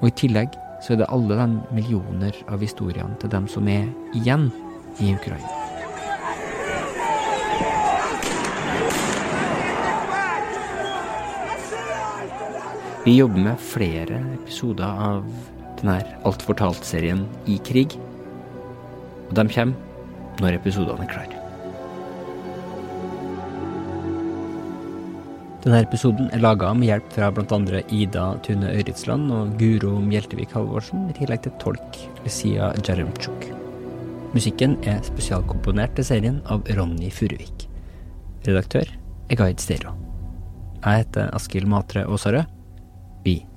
Og 0.00 0.10
i 0.10 0.14
tillegg 0.24 0.58
så 0.82 0.96
er 0.96 1.04
det 1.04 1.12
alle 1.14 1.38
de 1.38 1.48
millioner 1.76 2.42
av 2.50 2.66
historiene 2.66 3.14
til 3.22 3.30
dem 3.30 3.46
som 3.52 3.70
er 3.70 3.86
igjen 4.18 4.50
i 4.98 5.14
Ukraina. 5.14 5.59
Vi 13.00 13.14
jobber 13.16 13.40
med 13.40 13.60
flere 13.64 14.18
episoder 14.34 14.84
av 14.84 15.28
denne 15.78 16.02
Alt 16.28 16.42
fortalt-serien 16.44 17.22
i 17.48 17.54
krig. 17.64 17.94
Og 19.30 19.38
de 19.38 19.44
kommer 19.54 20.42
når 20.44 20.58
episodene 20.58 21.06
er 21.06 21.08
klare. 21.08 21.38
Denne 25.64 25.80
episoden 25.80 26.28
er 26.32 26.44
laga 26.44 26.74
med 26.76 26.90
hjelp 26.90 27.08
fra 27.16 27.32
bl.a. 27.32 27.80
Ida 27.88 28.26
Tune 28.44 28.68
Øritsland 28.82 29.32
og 29.32 29.56
Guro 29.60 29.96
Mjeltevik 30.04 30.52
Halvorsen, 30.56 31.08
i 31.08 31.16
tillegg 31.16 31.46
til 31.48 31.56
tolk 31.60 32.04
Lucia 32.20 32.68
Jaremchuk. 32.84 33.48
Musikken 34.36 34.76
er 34.84 35.00
spesialkomponert 35.08 35.96
til 35.96 36.10
serien 36.12 36.40
av 36.52 36.68
Ronny 36.76 37.08
Furuvik. 37.12 37.64
Redaktør 38.44 38.92
er 38.92 39.40
Guide 39.40 39.60
Stereo. 39.60 39.96
Jeg 40.84 41.06
heter 41.06 41.32
Askild 41.36 41.68
Matre 41.68 42.04
Aasarød. 42.04 42.59